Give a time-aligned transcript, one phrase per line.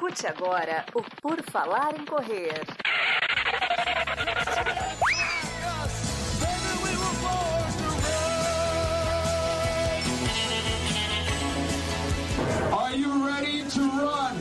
[0.00, 2.54] Escute agora o Por Falar em Correr.
[12.72, 14.36] Are you ready to run?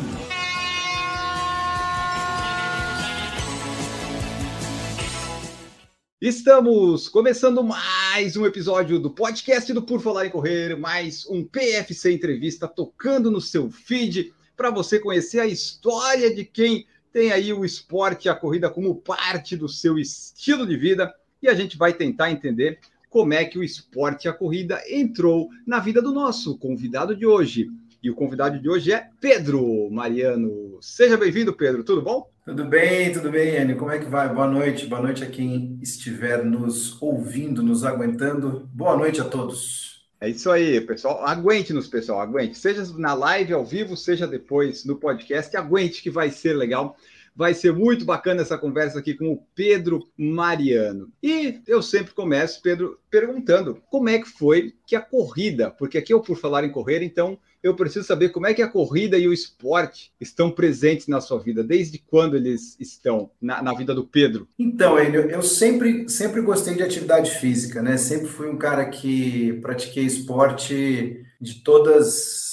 [6.22, 12.14] Estamos começando mais um episódio do podcast do Por Falar em Correr, mais um PFC
[12.14, 17.64] Entrevista tocando no seu feed para você conhecer a história de quem tem aí o
[17.64, 21.94] esporte e a corrida como parte do seu estilo de vida e a gente vai
[21.94, 22.78] tentar entender
[23.10, 27.26] como é que o esporte e a corrida entrou na vida do nosso convidado de
[27.26, 27.72] hoje.
[28.04, 30.78] E o convidado de hoje é Pedro Mariano.
[30.82, 31.82] Seja bem-vindo, Pedro.
[31.82, 32.30] Tudo bom?
[32.44, 33.78] Tudo bem, tudo bem, Enio?
[33.78, 34.28] Como é que vai?
[34.28, 38.70] Boa noite, boa noite a quem estiver nos ouvindo, nos aguentando.
[38.74, 39.99] Boa noite a todos.
[40.22, 41.26] É isso aí, pessoal.
[41.26, 42.58] Aguente-nos, pessoal, aguente.
[42.58, 46.98] Seja na live, ao vivo, seja depois no podcast, aguente que vai ser legal.
[47.34, 51.10] Vai ser muito bacana essa conversa aqui com o Pedro Mariano.
[51.24, 56.14] E eu sempre começo, Pedro, perguntando como é que foi que a corrida, porque aqui
[56.14, 59.28] eu por falar em correr, então eu preciso saber como é que a corrida e
[59.28, 64.06] o esporte estão presentes na sua vida, desde quando eles estão na, na vida do
[64.06, 64.48] Pedro?
[64.58, 67.98] Então, Enio, eu sempre, sempre gostei de atividade física, né?
[67.98, 72.50] Sempre fui um cara que pratiquei esporte de todas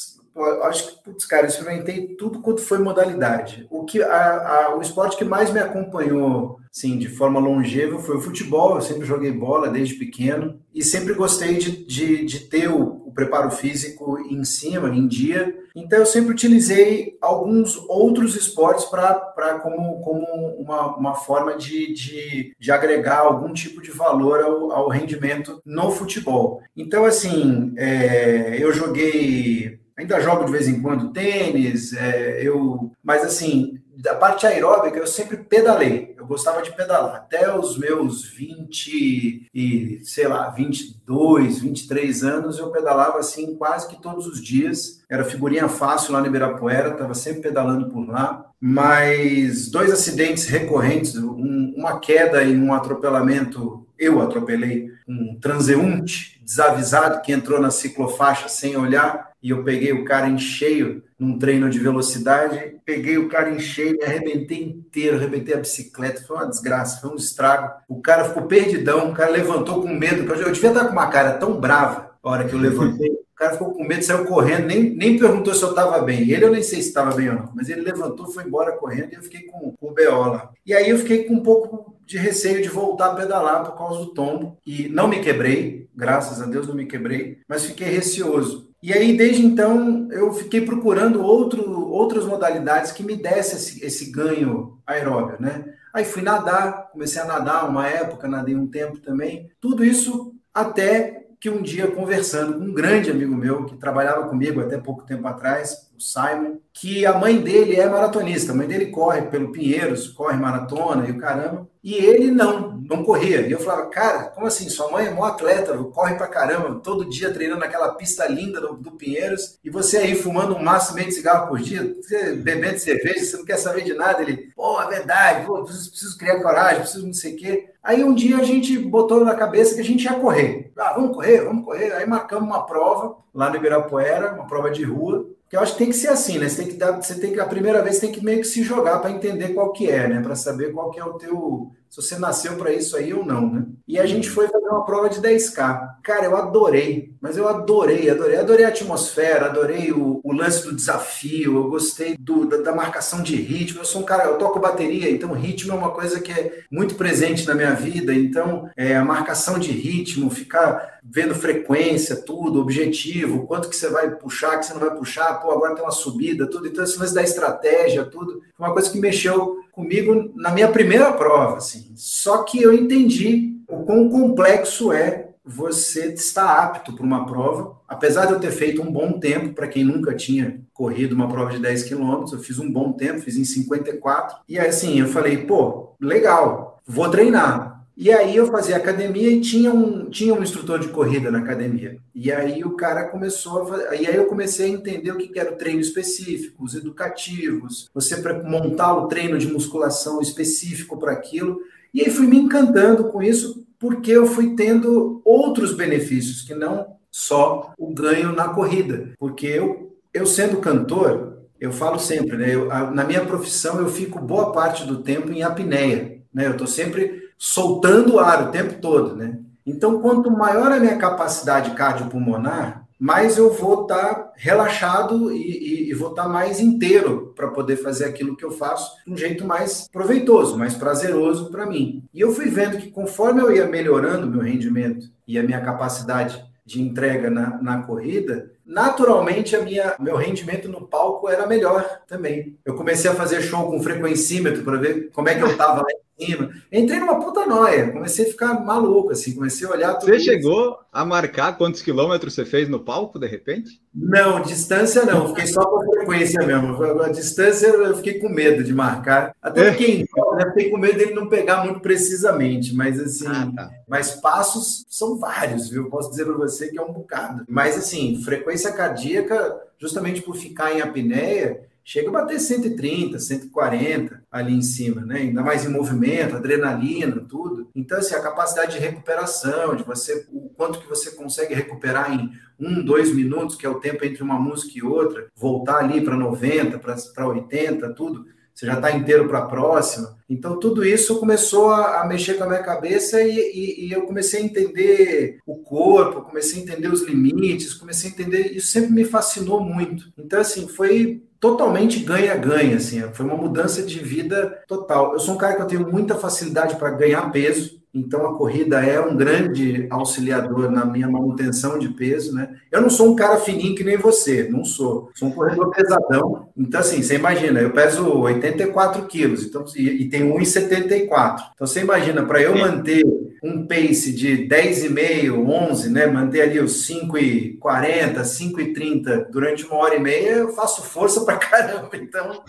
[0.64, 3.66] acho que, putz, cara, eu experimentei tudo quanto foi modalidade.
[3.70, 8.16] O, que, a, a, o esporte que mais me acompanhou, sim, de forma longeva foi
[8.16, 8.76] o futebol.
[8.76, 13.50] Eu sempre joguei bola desde pequeno e sempre gostei de, de, de ter o preparo
[13.50, 15.56] físico em cima, em dia.
[15.74, 20.24] Então, eu sempre utilizei alguns outros esportes para como, como
[20.58, 25.90] uma, uma forma de, de, de agregar algum tipo de valor ao, ao rendimento no
[25.90, 26.62] futebol.
[26.76, 33.24] Então, assim, é, eu joguei Ainda jogo de vez em quando tênis, é, eu, mas
[33.24, 36.14] assim, da parte aeróbica eu sempre pedalei.
[36.26, 37.14] Eu gostava de pedalar.
[37.14, 44.02] Até os meus 20 e, sei lá, 22, 23 anos eu pedalava assim quase que
[44.02, 45.04] todos os dias.
[45.08, 48.44] Era figurinha fácil lá no Ibirapuera, estava sempre pedalando por lá.
[48.60, 57.22] Mas dois acidentes recorrentes, um, uma queda e um atropelamento, eu atropelei um transeunte desavisado
[57.22, 61.70] que entrou na ciclofaixa sem olhar e eu peguei o cara em cheio num treino
[61.70, 67.00] de velocidade, peguei o cara em cheio, arrebentei inteiro, arrebentei a bicicleta, foi uma desgraça,
[67.00, 67.74] foi um estrago.
[67.88, 71.34] O cara ficou perdidão, o cara levantou com medo, eu devia estar com uma cara
[71.34, 73.08] tão brava a hora que eu levantei.
[73.08, 76.28] O cara ficou com medo, saiu correndo, nem, nem perguntou se eu estava bem.
[76.28, 79.12] Ele eu nem sei se estava bem ou não, mas ele levantou, foi embora correndo
[79.12, 80.50] e eu fiquei com, com o BO lá.
[80.66, 84.00] E aí eu fiquei com um pouco de receio de voltar a pedalar por causa
[84.00, 84.58] do tombo.
[84.66, 88.66] E não me quebrei, graças a Deus não me quebrei, mas fiquei receoso.
[88.86, 94.12] E aí, desde então, eu fiquei procurando outro, outras modalidades que me dessem esse, esse
[94.12, 95.74] ganho aeróbio, né?
[95.92, 99.50] Aí fui nadar, comecei a nadar uma época, nadei um tempo também.
[99.60, 104.60] Tudo isso até que um dia, conversando com um grande amigo meu, que trabalhava comigo
[104.60, 108.86] até pouco tempo atrás, o Simon, que a mãe dele é maratonista, a mãe dele
[108.86, 111.66] corre pelo Pinheiros, corre maratona e o caramba.
[111.82, 113.42] E ele não, não corria.
[113.42, 114.68] E eu falava, cara, como assim?
[114.68, 118.74] Sua mãe é mó atleta, corre pra caramba, todo dia treinando naquela pista linda do,
[118.74, 120.62] do Pinheiros, e você aí fumando um
[120.94, 121.94] meio de cigarro por dia,
[122.42, 124.20] bebendo cerveja, você não quer saber de nada.
[124.20, 127.68] Ele, pô, é verdade, pô, preciso, preciso criar coragem, preciso não sei o quê.
[127.82, 130.72] Aí um dia a gente botou na cabeça que a gente ia correr.
[130.76, 131.92] Ah, vamos correr, vamos correr.
[131.92, 135.30] Aí marcamos uma prova lá no Ibirapuera, uma prova de rua.
[135.56, 136.50] Eu acho que tem que ser assim, né?
[136.50, 138.62] Você tem que dar, você tem que a primeira vez tem que meio que se
[138.62, 140.20] jogar para entender qual que é, né?
[140.20, 143.50] Para saber qual que é o teu se você nasceu para isso aí ou não,
[143.50, 143.64] né?
[143.86, 145.96] E a gente foi fazer uma prova de 10K.
[146.02, 148.36] Cara, eu adorei, mas eu adorei, adorei.
[148.36, 153.22] Adorei a atmosfera, adorei o, o lance do desafio, eu gostei do, da, da, marcação
[153.22, 153.80] de ritmo.
[153.80, 156.96] Eu sou um cara, eu toco bateria, então ritmo é uma coisa que é muito
[156.96, 158.12] presente na minha vida.
[158.12, 164.10] Então, é, a marcação de ritmo, ficar vendo frequência, tudo, objetivo, quanto que você vai
[164.16, 166.66] puxar, que você não vai puxar, pô, agora tem uma subida, tudo.
[166.66, 171.12] Então, esse lance da estratégia, tudo, foi uma coisa que mexeu comigo na minha primeira
[171.12, 171.92] prova, assim.
[171.94, 177.76] Só que eu entendi o quão complexo é você estar apto para uma prova.
[177.86, 181.52] Apesar de eu ter feito um bom tempo, para quem nunca tinha corrido uma prova
[181.52, 184.38] de 10 quilômetros, eu fiz um bom tempo, fiz em 54.
[184.48, 187.75] E assim, eu falei, pô, legal, vou treinar.
[187.96, 191.96] E aí eu fazia academia e tinha um, tinha um instrutor de corrida na academia.
[192.14, 195.38] E aí o cara começou a fazer, e aí eu comecei a entender o que
[195.38, 201.58] era o treino específico, os educativos, você montar o treino de musculação específico para aquilo.
[201.94, 206.96] E aí fui me encantando com isso, porque eu fui tendo outros benefícios que não
[207.10, 209.14] só o ganho na corrida.
[209.18, 212.54] Porque eu, eu sendo cantor, Eu falo sempre, né?
[212.54, 216.46] Eu, a, na minha profissão, eu fico boa parte do tempo em apneia, né?
[216.46, 219.38] Eu estou sempre soltando ar o tempo todo, né?
[219.66, 225.90] Então, quanto maior a minha capacidade cardiopulmonar, mais eu vou estar tá relaxado e, e,
[225.90, 229.16] e, vou estar tá mais inteiro para poder fazer aquilo que eu faço de um
[229.16, 232.04] jeito mais proveitoso, mais prazeroso para mim.
[232.14, 236.42] E eu fui vendo que conforme eu ia melhorando meu rendimento e a minha capacidade
[236.64, 242.56] de entrega na, na corrida, naturalmente a minha meu rendimento no palco era melhor também.
[242.64, 245.88] Eu comecei a fazer show com frequencímetro para ver como é que eu estava lá
[246.18, 246.50] cima.
[246.72, 250.08] Entrei numa puta noia, comecei a ficar maluco, assim, comecei a olhar tudo.
[250.08, 250.24] Você isso.
[250.24, 253.80] chegou a marcar quantos quilômetros você fez no palco, de repente?
[253.94, 256.82] Não, distância não, fiquei só com frequência mesmo.
[257.02, 259.34] A distância eu fiquei com medo de marcar.
[259.40, 259.64] Até é.
[259.70, 263.70] né, fiquei com medo dele não pegar muito precisamente, mas assim, ah, tá.
[263.88, 265.88] mas passos são vários, viu?
[265.90, 267.44] Posso dizer para você que é um bocado.
[267.48, 274.52] Mas assim, frequência cardíaca, justamente por ficar em apneia, chega a bater 130, 140 ali
[274.52, 275.20] em cima, né?
[275.20, 277.70] Ainda mais em movimento, adrenalina, tudo.
[277.76, 282.32] Então, assim, a capacidade de recuperação, de você, o quanto que você consegue recuperar em
[282.58, 286.16] um, dois minutos, que é o tempo entre uma música e outra, voltar ali para
[286.16, 288.26] 90, para 80, tudo.
[288.52, 290.16] Você já está inteiro para a próxima.
[290.28, 294.02] Então, tudo isso começou a, a mexer com a minha cabeça e, e, e, eu
[294.02, 298.56] comecei a entender o corpo, comecei a entender os limites, comecei a entender.
[298.56, 300.10] Isso sempre me fascinou muito.
[300.18, 305.12] Então, assim, foi totalmente ganha-ganha, assim, foi uma mudança de vida total.
[305.12, 308.84] Eu sou um cara que eu tenho muita facilidade para ganhar peso, então a corrida
[308.84, 312.56] é um grande auxiliador na minha manutenção de peso, né?
[312.70, 315.10] Eu não sou um cara fininho que nem você, não sou.
[315.14, 316.50] Sou um corredor pesadão.
[316.56, 321.50] Então, assim, você imagina, eu peso 84 quilos então, e, e tenho 1,74.
[321.54, 323.02] Então, você imagina, para eu manter
[323.42, 326.06] um pace de 10,5, 11, né?
[326.06, 331.90] Manter ali os 5,40, 5,30 durante uma hora e meia, eu faço força para caramba.
[331.94, 332.42] Então,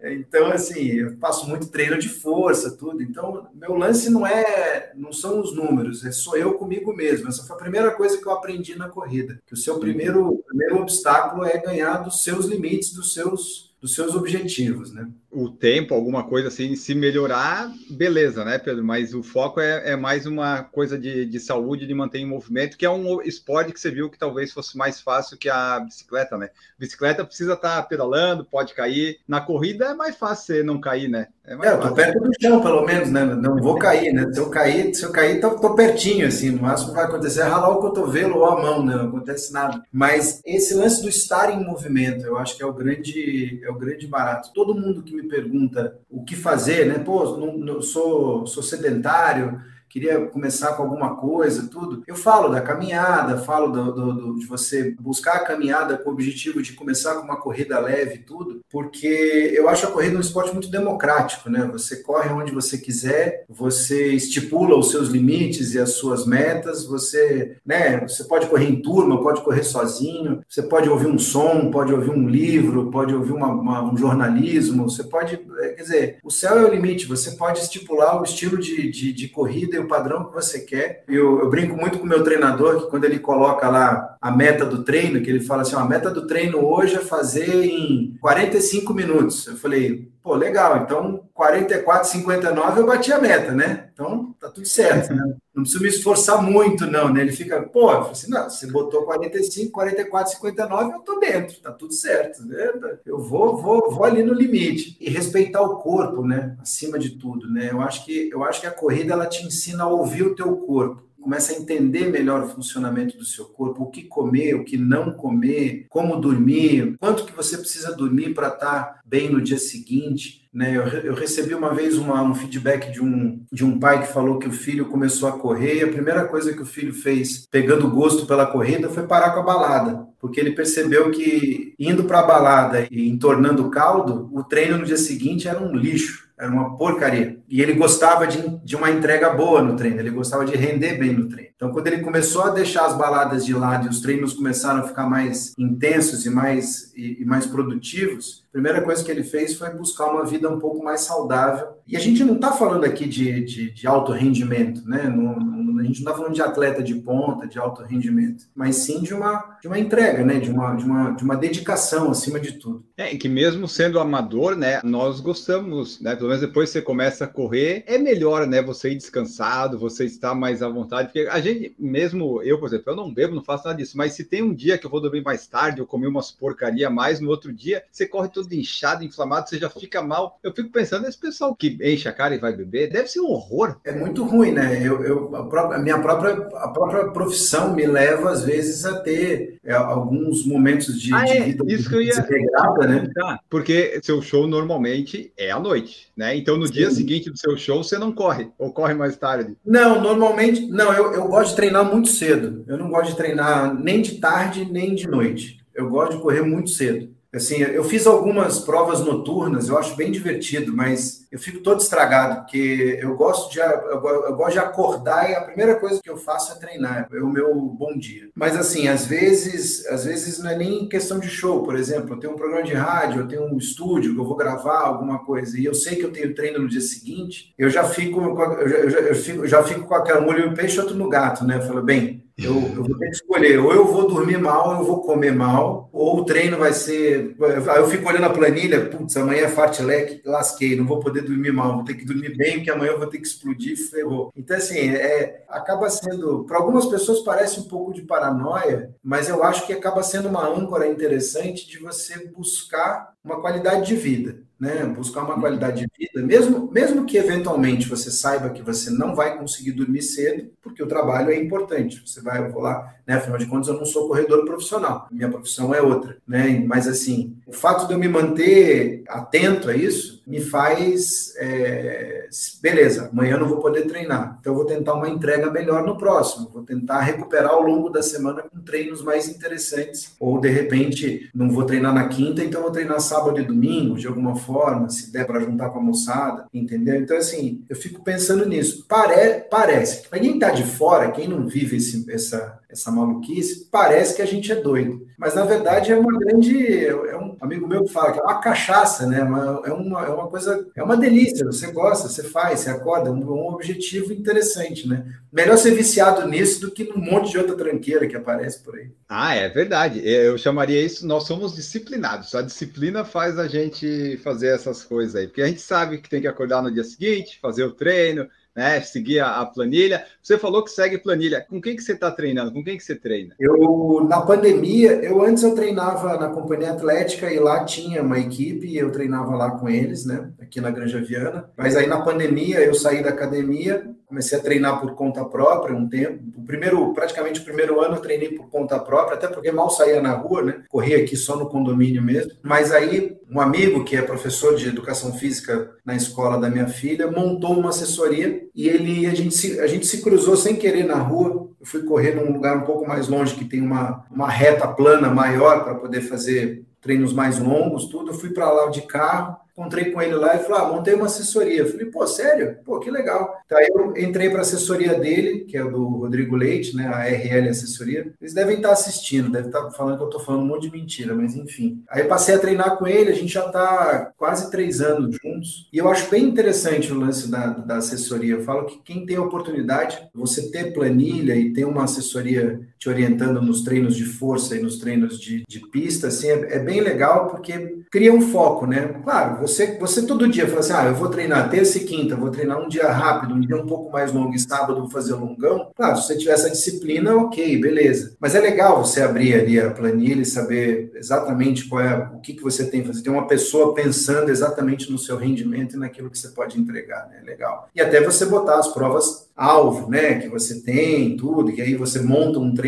[0.00, 3.02] então, assim, eu faço muito treino de força, tudo.
[3.02, 7.28] Então, meu lance não é, não são os números, é sou eu comigo mesmo.
[7.28, 9.40] Essa foi a primeira coisa que eu aprendi na corrida.
[9.46, 14.14] Que o seu primeiro, primeiro obstáculo é ganhar dos seus limites, dos seus, dos seus
[14.14, 15.08] objetivos, né?
[15.30, 18.82] O tempo, alguma coisa assim, se melhorar, beleza, né, Pedro?
[18.82, 22.78] Mas o foco é, é mais uma coisa de, de saúde, de manter em movimento,
[22.78, 26.38] que é um esporte que você viu que talvez fosse mais fácil que a bicicleta,
[26.38, 26.48] né?
[26.78, 29.18] Bicicleta precisa estar tá pedalando, pode cair.
[29.28, 31.28] Na corrida é mais fácil você não cair, né?
[31.44, 33.24] É, é eu tô perto do chão, pelo menos, né?
[33.24, 34.30] Não vou cair, né?
[34.32, 36.50] Se eu cair, se eu cair, tô, tô pertinho, assim.
[36.50, 38.94] No máximo vai acontecer é ralar o cotovelo ou a mão, né?
[38.94, 39.82] Não acontece nada.
[39.92, 43.78] Mas esse lance do estar em movimento, eu acho que é o grande, é o
[43.78, 44.52] grande barato.
[44.54, 46.98] Todo mundo que me pergunta o que fazer, né?
[46.98, 52.02] Pô, não, não sou, sou sedentário, queria começar com alguma coisa, tudo.
[52.06, 56.12] Eu falo da caminhada, falo do, do, do, de você buscar a caminhada com o
[56.12, 60.52] objetivo de começar com uma corrida leve, tudo, porque eu acho a corrida um esporte
[60.52, 61.68] muito democrático, né?
[61.72, 67.56] Você corre onde você quiser, você estipula os seus limites e as suas metas, você,
[67.64, 68.00] né?
[68.06, 72.10] Você pode correr em turma, pode correr sozinho, você pode ouvir um som, pode ouvir
[72.10, 76.64] um livro, pode ouvir uma, uma, um jornalismo, você pode, quer dizer, o céu é
[76.64, 80.60] o limite, você pode estipular o estilo de, de, de corrida o padrão que você
[80.60, 81.04] quer.
[81.08, 84.64] Eu, eu brinco muito com o meu treinador, que quando ele coloca lá a meta
[84.64, 88.94] do treino, que ele fala assim, a meta do treino hoje é fazer em 45
[88.94, 89.46] minutos.
[89.46, 93.87] Eu falei, pô, legal, então 44, 59 eu bati a meta, né?
[93.98, 95.34] Então tá tudo certo, né?
[95.52, 97.20] Não preciso me esforçar muito, não, né?
[97.20, 101.92] Ele fica, pô, assim, não, você botou 45, 44, 59, eu tô dentro, tá tudo
[101.92, 102.70] certo, né?
[103.04, 104.96] Eu vou, vou, vou ali no limite.
[105.00, 106.56] E respeitar o corpo, né?
[106.60, 107.70] Acima de tudo, né?
[107.72, 110.56] Eu acho que, eu acho que a corrida ela te ensina a ouvir o teu
[110.58, 114.78] corpo começa a entender melhor o funcionamento do seu corpo, o que comer, o que
[114.78, 119.58] não comer, como dormir, quanto que você precisa dormir para estar tá bem no dia
[119.58, 120.48] seguinte.
[120.52, 120.76] Né?
[120.76, 124.38] Eu, eu recebi uma vez uma, um feedback de um, de um pai que falou
[124.38, 127.90] que o filho começou a correr e a primeira coisa que o filho fez, pegando
[127.90, 130.06] gosto pela corrida, foi parar com a balada.
[130.20, 134.96] Porque ele percebeu que indo para a balada e entornando caldo, o treino no dia
[134.96, 137.38] seguinte era um lixo era uma porcaria.
[137.48, 141.12] E ele gostava de, de uma entrega boa no treino, ele gostava de render bem
[141.12, 141.47] no treino.
[141.58, 144.84] Então, quando ele começou a deixar as baladas de lado e os treinos começaram a
[144.84, 149.56] ficar mais intensos e mais, e, e mais produtivos, a primeira coisa que ele fez
[149.56, 151.66] foi buscar uma vida um pouco mais saudável.
[151.84, 155.08] E a gente não está falando aqui de, de, de, alto rendimento, né?
[155.08, 155.34] No,
[155.80, 159.14] a gente não está falando de atleta de ponta, de alto rendimento, mas sim de
[159.14, 160.38] uma, de uma entrega, né?
[160.38, 162.84] De uma, de, uma, de uma dedicação acima de tudo.
[162.96, 164.80] É, que mesmo sendo amador, né?
[164.82, 166.14] Nós gostamos, né?
[166.14, 168.62] Pelo menos depois que você começa a correr, é melhor, né?
[168.62, 172.92] Você ir descansado, você estar mais à vontade, porque a gente, mesmo eu, por exemplo,
[172.92, 175.00] eu não bebo, não faço nada disso, mas se tem um dia que eu vou
[175.00, 179.04] dormir mais tarde, eu comi umas porcaria mais, no outro dia você corre todo inchado,
[179.04, 180.38] inflamado, você já fica mal.
[180.42, 183.30] Eu fico pensando, esse pessoal que enche a cara e vai beber, deve ser um
[183.30, 183.76] horror.
[183.84, 184.80] É muito ruim, né?
[184.86, 185.36] Eu, eu
[185.68, 191.00] própria, minha própria, a própria profissão me leva, às vezes, a ter é, alguns momentos
[191.00, 193.08] de, ah, de é, vida isso que eu ia regrada, né?
[193.48, 196.36] Porque seu show normalmente é à noite, né?
[196.36, 196.72] Então no Sim.
[196.72, 199.56] dia seguinte do seu show você não corre, ou corre mais tarde.
[199.64, 202.64] Não, normalmente, não, eu, eu gosto de treinar muito cedo.
[202.66, 205.58] Eu não gosto de treinar nem de tarde, nem de noite.
[205.74, 207.10] Eu gosto de correr muito cedo.
[207.34, 212.40] Assim, eu fiz algumas provas noturnas, eu acho bem divertido, mas eu fico todo estragado,
[212.40, 214.00] porque eu gosto de, eu,
[214.34, 217.54] gosto de acordar e a primeira coisa que eu faço é treinar, é o meu
[217.54, 218.30] bom dia.
[218.34, 222.18] Mas assim, às vezes, às vezes não é nem questão de show, por exemplo, eu
[222.18, 225.58] tenho um programa de rádio, eu tenho um estúdio que eu vou gravar alguma coisa,
[225.58, 228.76] e eu sei que eu tenho treino no dia seguinte, eu já fico, eu já,
[228.76, 231.44] eu já, eu fico, eu já fico com aquela molho no peixe, outro no gato,
[231.44, 231.56] né?
[231.56, 234.74] Eu falo, bem, eu, eu, vou ter que escolher, ou eu vou dormir mal, ou
[234.76, 237.36] eu vou comer mal, ou o treino vai ser.
[237.68, 241.52] Aí eu fico olhando a planilha, putz, amanhã é fartlek, lasquei, não vou poder dormir
[241.52, 244.32] mal, vou ter que dormir bem, porque amanhã eu vou ter que explodir, ferrou.
[244.36, 246.44] Então, assim, é, acaba sendo.
[246.44, 250.46] Para algumas pessoas parece um pouco de paranoia, mas eu acho que acaba sendo uma
[250.46, 254.84] âncora interessante de você buscar uma qualidade de vida né?
[254.84, 259.38] Buscar uma qualidade de vida, mesmo, mesmo que eventualmente você saiba que você não vai
[259.38, 262.02] conseguir dormir cedo, porque o trabalho é importante.
[262.04, 263.14] Você vai, eu vou lá, né?
[263.14, 266.64] Afinal de contas, eu não sou corredor profissional, minha profissão é outra, né?
[266.66, 272.17] Mas assim, o fato de eu me manter atento a isso me faz, é,
[272.62, 275.96] beleza, amanhã eu não vou poder treinar, então eu vou tentar uma entrega melhor no
[275.96, 281.30] próximo, vou tentar recuperar ao longo da semana com treinos mais interessantes, ou de repente
[281.34, 285.12] não vou treinar na quinta, então vou treinar sábado e domingo, de alguma forma, se
[285.12, 286.96] der para juntar com a moçada, entendeu?
[286.96, 288.84] Então, assim, eu fico pensando nisso.
[288.88, 294.14] Pare, parece para quem está de fora, quem não vive esse, essa, essa maluquice, parece
[294.14, 295.06] que a gente é doido.
[295.18, 296.86] Mas, na verdade, é uma grande.
[296.86, 299.18] É um amigo meu que fala que é uma cachaça, né?
[299.18, 300.64] É, uma, é uma coisa.
[300.76, 301.44] É uma delícia.
[301.44, 303.08] Você gosta, você faz, você acorda.
[303.08, 305.06] É um, um objetivo interessante, né?
[305.32, 308.90] Melhor ser viciado nisso do que num monte de outra tranqueira que aparece por aí.
[309.08, 310.00] Ah, é verdade.
[310.06, 311.06] Eu chamaria isso.
[311.06, 312.34] Nós somos disciplinados.
[312.34, 316.20] A disciplina faz a gente fazer essas coisas aí, porque a gente sabe que tem
[316.20, 318.80] que acordar no dia seguinte, fazer o treino, né?
[318.80, 320.04] Seguir a, a, planilha.
[320.20, 321.46] Você falou que segue planilha.
[321.48, 322.52] Com quem que você está treinando?
[322.52, 323.36] Com quem que você treina?
[323.38, 328.66] Eu na pandemia, eu antes eu treinava na companhia atlética e lá tinha uma equipe
[328.66, 330.32] e eu treinava lá com eles, né?
[330.40, 331.48] Aqui na Granja Viana.
[331.56, 335.86] Mas aí na pandemia eu saí da academia comecei a treinar por conta própria um
[335.86, 336.22] tempo.
[336.36, 340.00] O primeiro, praticamente o primeiro ano eu treinei por conta própria, até porque mal saía
[340.00, 340.64] na rua, né?
[340.68, 342.32] Corria aqui só no condomínio mesmo.
[342.42, 347.10] Mas aí um amigo que é professor de educação física na escola da minha filha
[347.10, 350.96] montou uma assessoria e ele a gente se, a gente se cruzou sem querer na
[350.96, 351.50] rua.
[351.60, 355.10] Eu fui correr num lugar um pouco mais longe que tem uma, uma reta plana
[355.10, 358.10] maior para poder fazer treinos mais longos, tudo.
[358.10, 361.06] Eu fui para lá de carro encontrei com ele lá e falou: ah, montei uma
[361.06, 361.58] assessoria.
[361.58, 362.56] Eu falei, pô, sério?
[362.64, 363.36] Pô, que legal.
[363.44, 366.86] Então, aí eu entrei para a assessoria dele, que é do Rodrigo Leite, né?
[366.86, 368.12] A RL Assessoria.
[368.20, 371.14] Eles devem estar assistindo, devem estar falando que eu estou falando um monte de mentira,
[371.14, 371.82] mas enfim.
[371.90, 375.68] Aí passei a treinar com ele, a gente já está quase três anos juntos.
[375.72, 378.34] E eu acho bem interessante o lance da, da assessoria.
[378.34, 382.88] Eu falo que quem tem a oportunidade, você ter planilha e ter uma assessoria te
[382.88, 386.80] orientando nos treinos de força e nos treinos de, de pista, assim, é, é bem
[386.80, 389.00] legal porque cria um foco, né?
[389.02, 392.30] Claro, você, você todo dia fala assim, ah, eu vou treinar terça e quinta, vou
[392.30, 395.70] treinar um dia rápido, um dia um pouco mais longo e sábado vou fazer longão.
[395.74, 398.16] Claro, se você tiver essa disciplina, ok, beleza.
[398.20, 402.34] Mas é legal você abrir ali a planilha e saber exatamente qual é o que,
[402.34, 403.02] que você tem que fazer.
[403.02, 407.22] Tem uma pessoa pensando exatamente no seu rendimento e naquilo que você pode entregar, né?
[407.24, 407.68] Legal.
[407.74, 412.00] E até você botar as provas alvo, né, que você tem, tudo, que aí você
[412.00, 412.67] monta um treino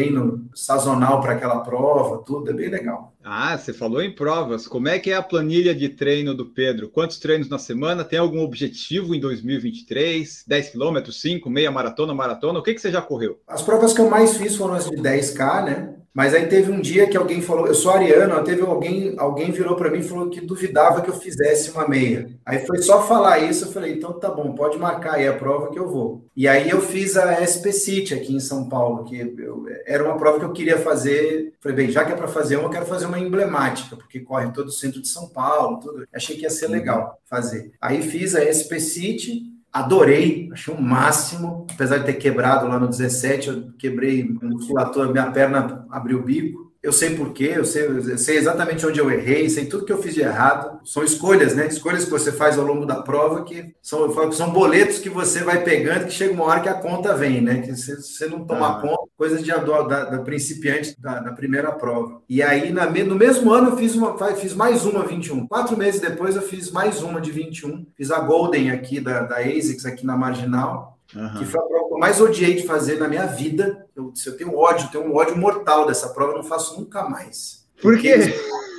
[0.55, 3.15] sazonal para aquela prova, tudo, é bem legal.
[3.23, 4.67] Ah, você falou em provas.
[4.67, 6.89] Como é que é a planilha de treino do Pedro?
[6.89, 8.05] Quantos treinos na semana?
[8.05, 10.45] Tem algum objetivo em 2023?
[10.47, 12.59] 10 quilômetros, 5, meia maratona, maratona?
[12.59, 13.39] O que, que você já correu?
[13.47, 16.00] As provas que eu mais fiz foram as de 10K, né?
[16.13, 19.77] Mas aí teve um dia que alguém falou, eu sou ariano, teve alguém, alguém virou
[19.77, 22.29] para mim e falou que duvidava que eu fizesse uma meia.
[22.45, 25.71] Aí foi só falar isso, eu falei, então tá bom, pode marcar aí a prova
[25.71, 26.25] que eu vou.
[26.37, 30.19] E aí eu fiz a SP City aqui em São Paulo, que eu, era uma
[30.19, 31.53] prova que eu queria fazer.
[31.61, 34.51] Falei, bem, já que é para fazer uma, eu quero fazer uma emblemática, porque corre
[34.51, 36.05] todo o centro de São Paulo, tudo.
[36.13, 37.71] Achei que ia ser legal fazer.
[37.81, 42.79] Aí fiz a SP City, adorei, achei o um máximo, apesar de ter quebrado lá
[42.79, 47.87] no 17, eu quebrei musculatura, minha perna abriu o bico, eu sei porquê, eu sei,
[47.87, 50.81] eu sei exatamente onde eu errei, sei tudo que eu fiz de errado.
[50.83, 51.67] São escolhas, né?
[51.67, 55.43] Escolhas que você faz ao longo da prova que são, falo são boletos que você
[55.43, 57.61] vai pegando, que chega uma hora que a conta vem, né?
[57.61, 58.81] Que se você não tomar ah.
[58.81, 62.23] conta, coisa de da, da principiante da, da, primeira prova.
[62.27, 65.47] E aí, na, no mesmo ano, eu fiz, uma, fiz mais uma 21.
[65.49, 67.87] Quatro meses depois, eu fiz mais uma de 21.
[67.95, 70.99] Fiz a Golden aqui da, da ASICS, aqui na Marginal.
[71.15, 71.39] Uhum.
[71.39, 73.87] Que foi a prova que eu mais odiei de fazer na minha vida.
[73.97, 77.67] Eu, eu tenho ódio, tenho um ódio mortal dessa prova, eu não faço nunca mais.
[77.81, 78.17] Por quê?
[78.17, 78.70] Porque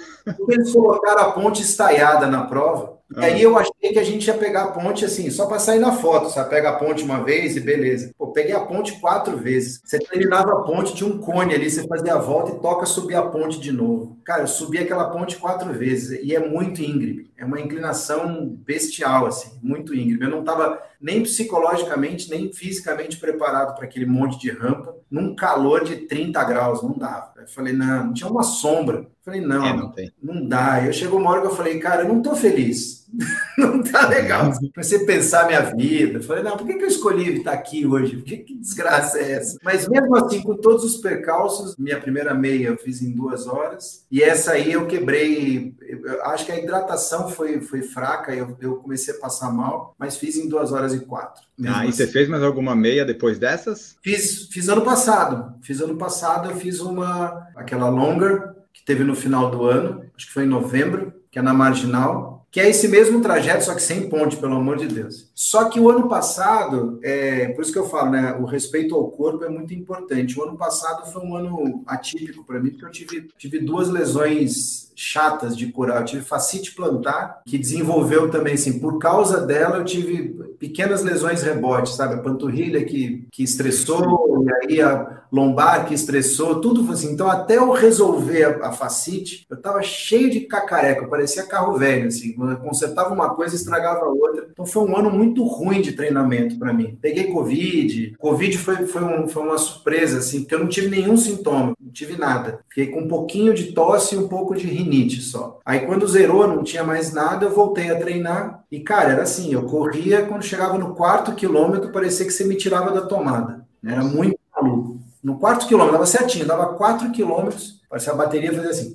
[0.50, 3.02] eles, colocaram a ponte estaiada na prova.
[3.18, 5.80] E aí eu achei que a gente ia pegar a ponte assim, só para sair
[5.80, 6.30] na foto.
[6.30, 8.12] Você pega a ponte uma vez e beleza.
[8.18, 9.82] Pô, peguei a ponte quatro vezes.
[9.84, 13.16] Você terminava a ponte, tinha um cone ali, você fazia a volta e toca subir
[13.16, 14.18] a ponte de novo.
[14.24, 17.30] Cara, eu subi aquela ponte quatro vezes e é muito íngreme.
[17.38, 20.24] É uma inclinação bestial, assim, muito íngreme.
[20.24, 25.84] Eu não estava nem psicologicamente, nem fisicamente preparado para aquele monte de rampa, num calor
[25.84, 27.34] de 30 graus, não dava.
[27.38, 29.08] Eu falei, não, não tinha uma sombra.
[29.24, 30.84] Falei, não, é, não, não, dá.
[30.84, 33.06] Eu chegou uma hora que eu falei, cara, eu não tô feliz.
[33.56, 34.52] não tá legal.
[34.74, 36.24] Comecei a pensar minha vida.
[36.24, 38.20] Falei, não, por que, que eu escolhi estar aqui hoje?
[38.24, 39.60] Que, que desgraça é essa?
[39.64, 44.08] Mas mesmo assim, com todos os percalços, minha primeira meia eu fiz em duas horas.
[44.10, 45.76] E essa aí eu quebrei.
[45.80, 50.18] Eu acho que a hidratação foi, foi fraca, eu, eu comecei a passar mal, mas
[50.18, 51.44] fiz em duas horas e quatro.
[51.68, 52.12] Ah, e você assim.
[52.12, 53.98] fez mais alguma meia depois dessas?
[54.02, 55.54] Fiz, fiz ano passado.
[55.62, 60.28] Fiz ano passado, eu fiz uma, aquela longer que teve no final do ano, acho
[60.28, 63.82] que foi em novembro, que é na Marginal que é esse mesmo trajeto, só que
[63.82, 65.32] sem ponte, pelo amor de Deus.
[65.34, 69.10] Só que o ano passado, é, por isso que eu falo, né, o respeito ao
[69.10, 70.38] corpo é muito importante.
[70.38, 74.91] O ano passado foi um ano atípico para mim, porque eu tive, tive duas lesões
[74.96, 76.02] chatas de curar.
[76.02, 80.30] Eu tive facite plantar, que desenvolveu também, assim, por causa dela eu tive
[80.60, 82.16] pequenas lesões rebotes, sabe?
[82.16, 87.14] A panturrilha que, que estressou, e aí a lombar que estressou, tudo assim.
[87.14, 92.08] Então, até eu resolver a, a facite, eu tava cheio de cacareca, parecia carro velho,
[92.08, 92.34] assim.
[92.34, 94.48] Quando eu consertava uma coisa, estragava outra.
[94.52, 96.98] Então, foi um ano muito ruim de treinamento para mim.
[97.02, 101.16] Peguei Covid, Covid foi, foi, um, foi uma surpresa, assim, porque eu não tive nenhum
[101.16, 102.62] sintoma, não tive nada.
[102.70, 105.60] Fiquei com um pouquinho de tosse e um pouco de rinite só.
[105.66, 108.64] Aí quando zerou, não tinha mais nada, eu voltei a treinar.
[108.72, 112.56] E, cara, era assim, eu corria, quando chegava no quarto quilômetro, parecia que você me
[112.56, 113.66] tirava da tomada.
[113.86, 115.00] Era muito maluco.
[115.22, 118.94] No quarto quilômetro, dava certinho, dava quatro quilômetros, parecia a bateria fazer assim.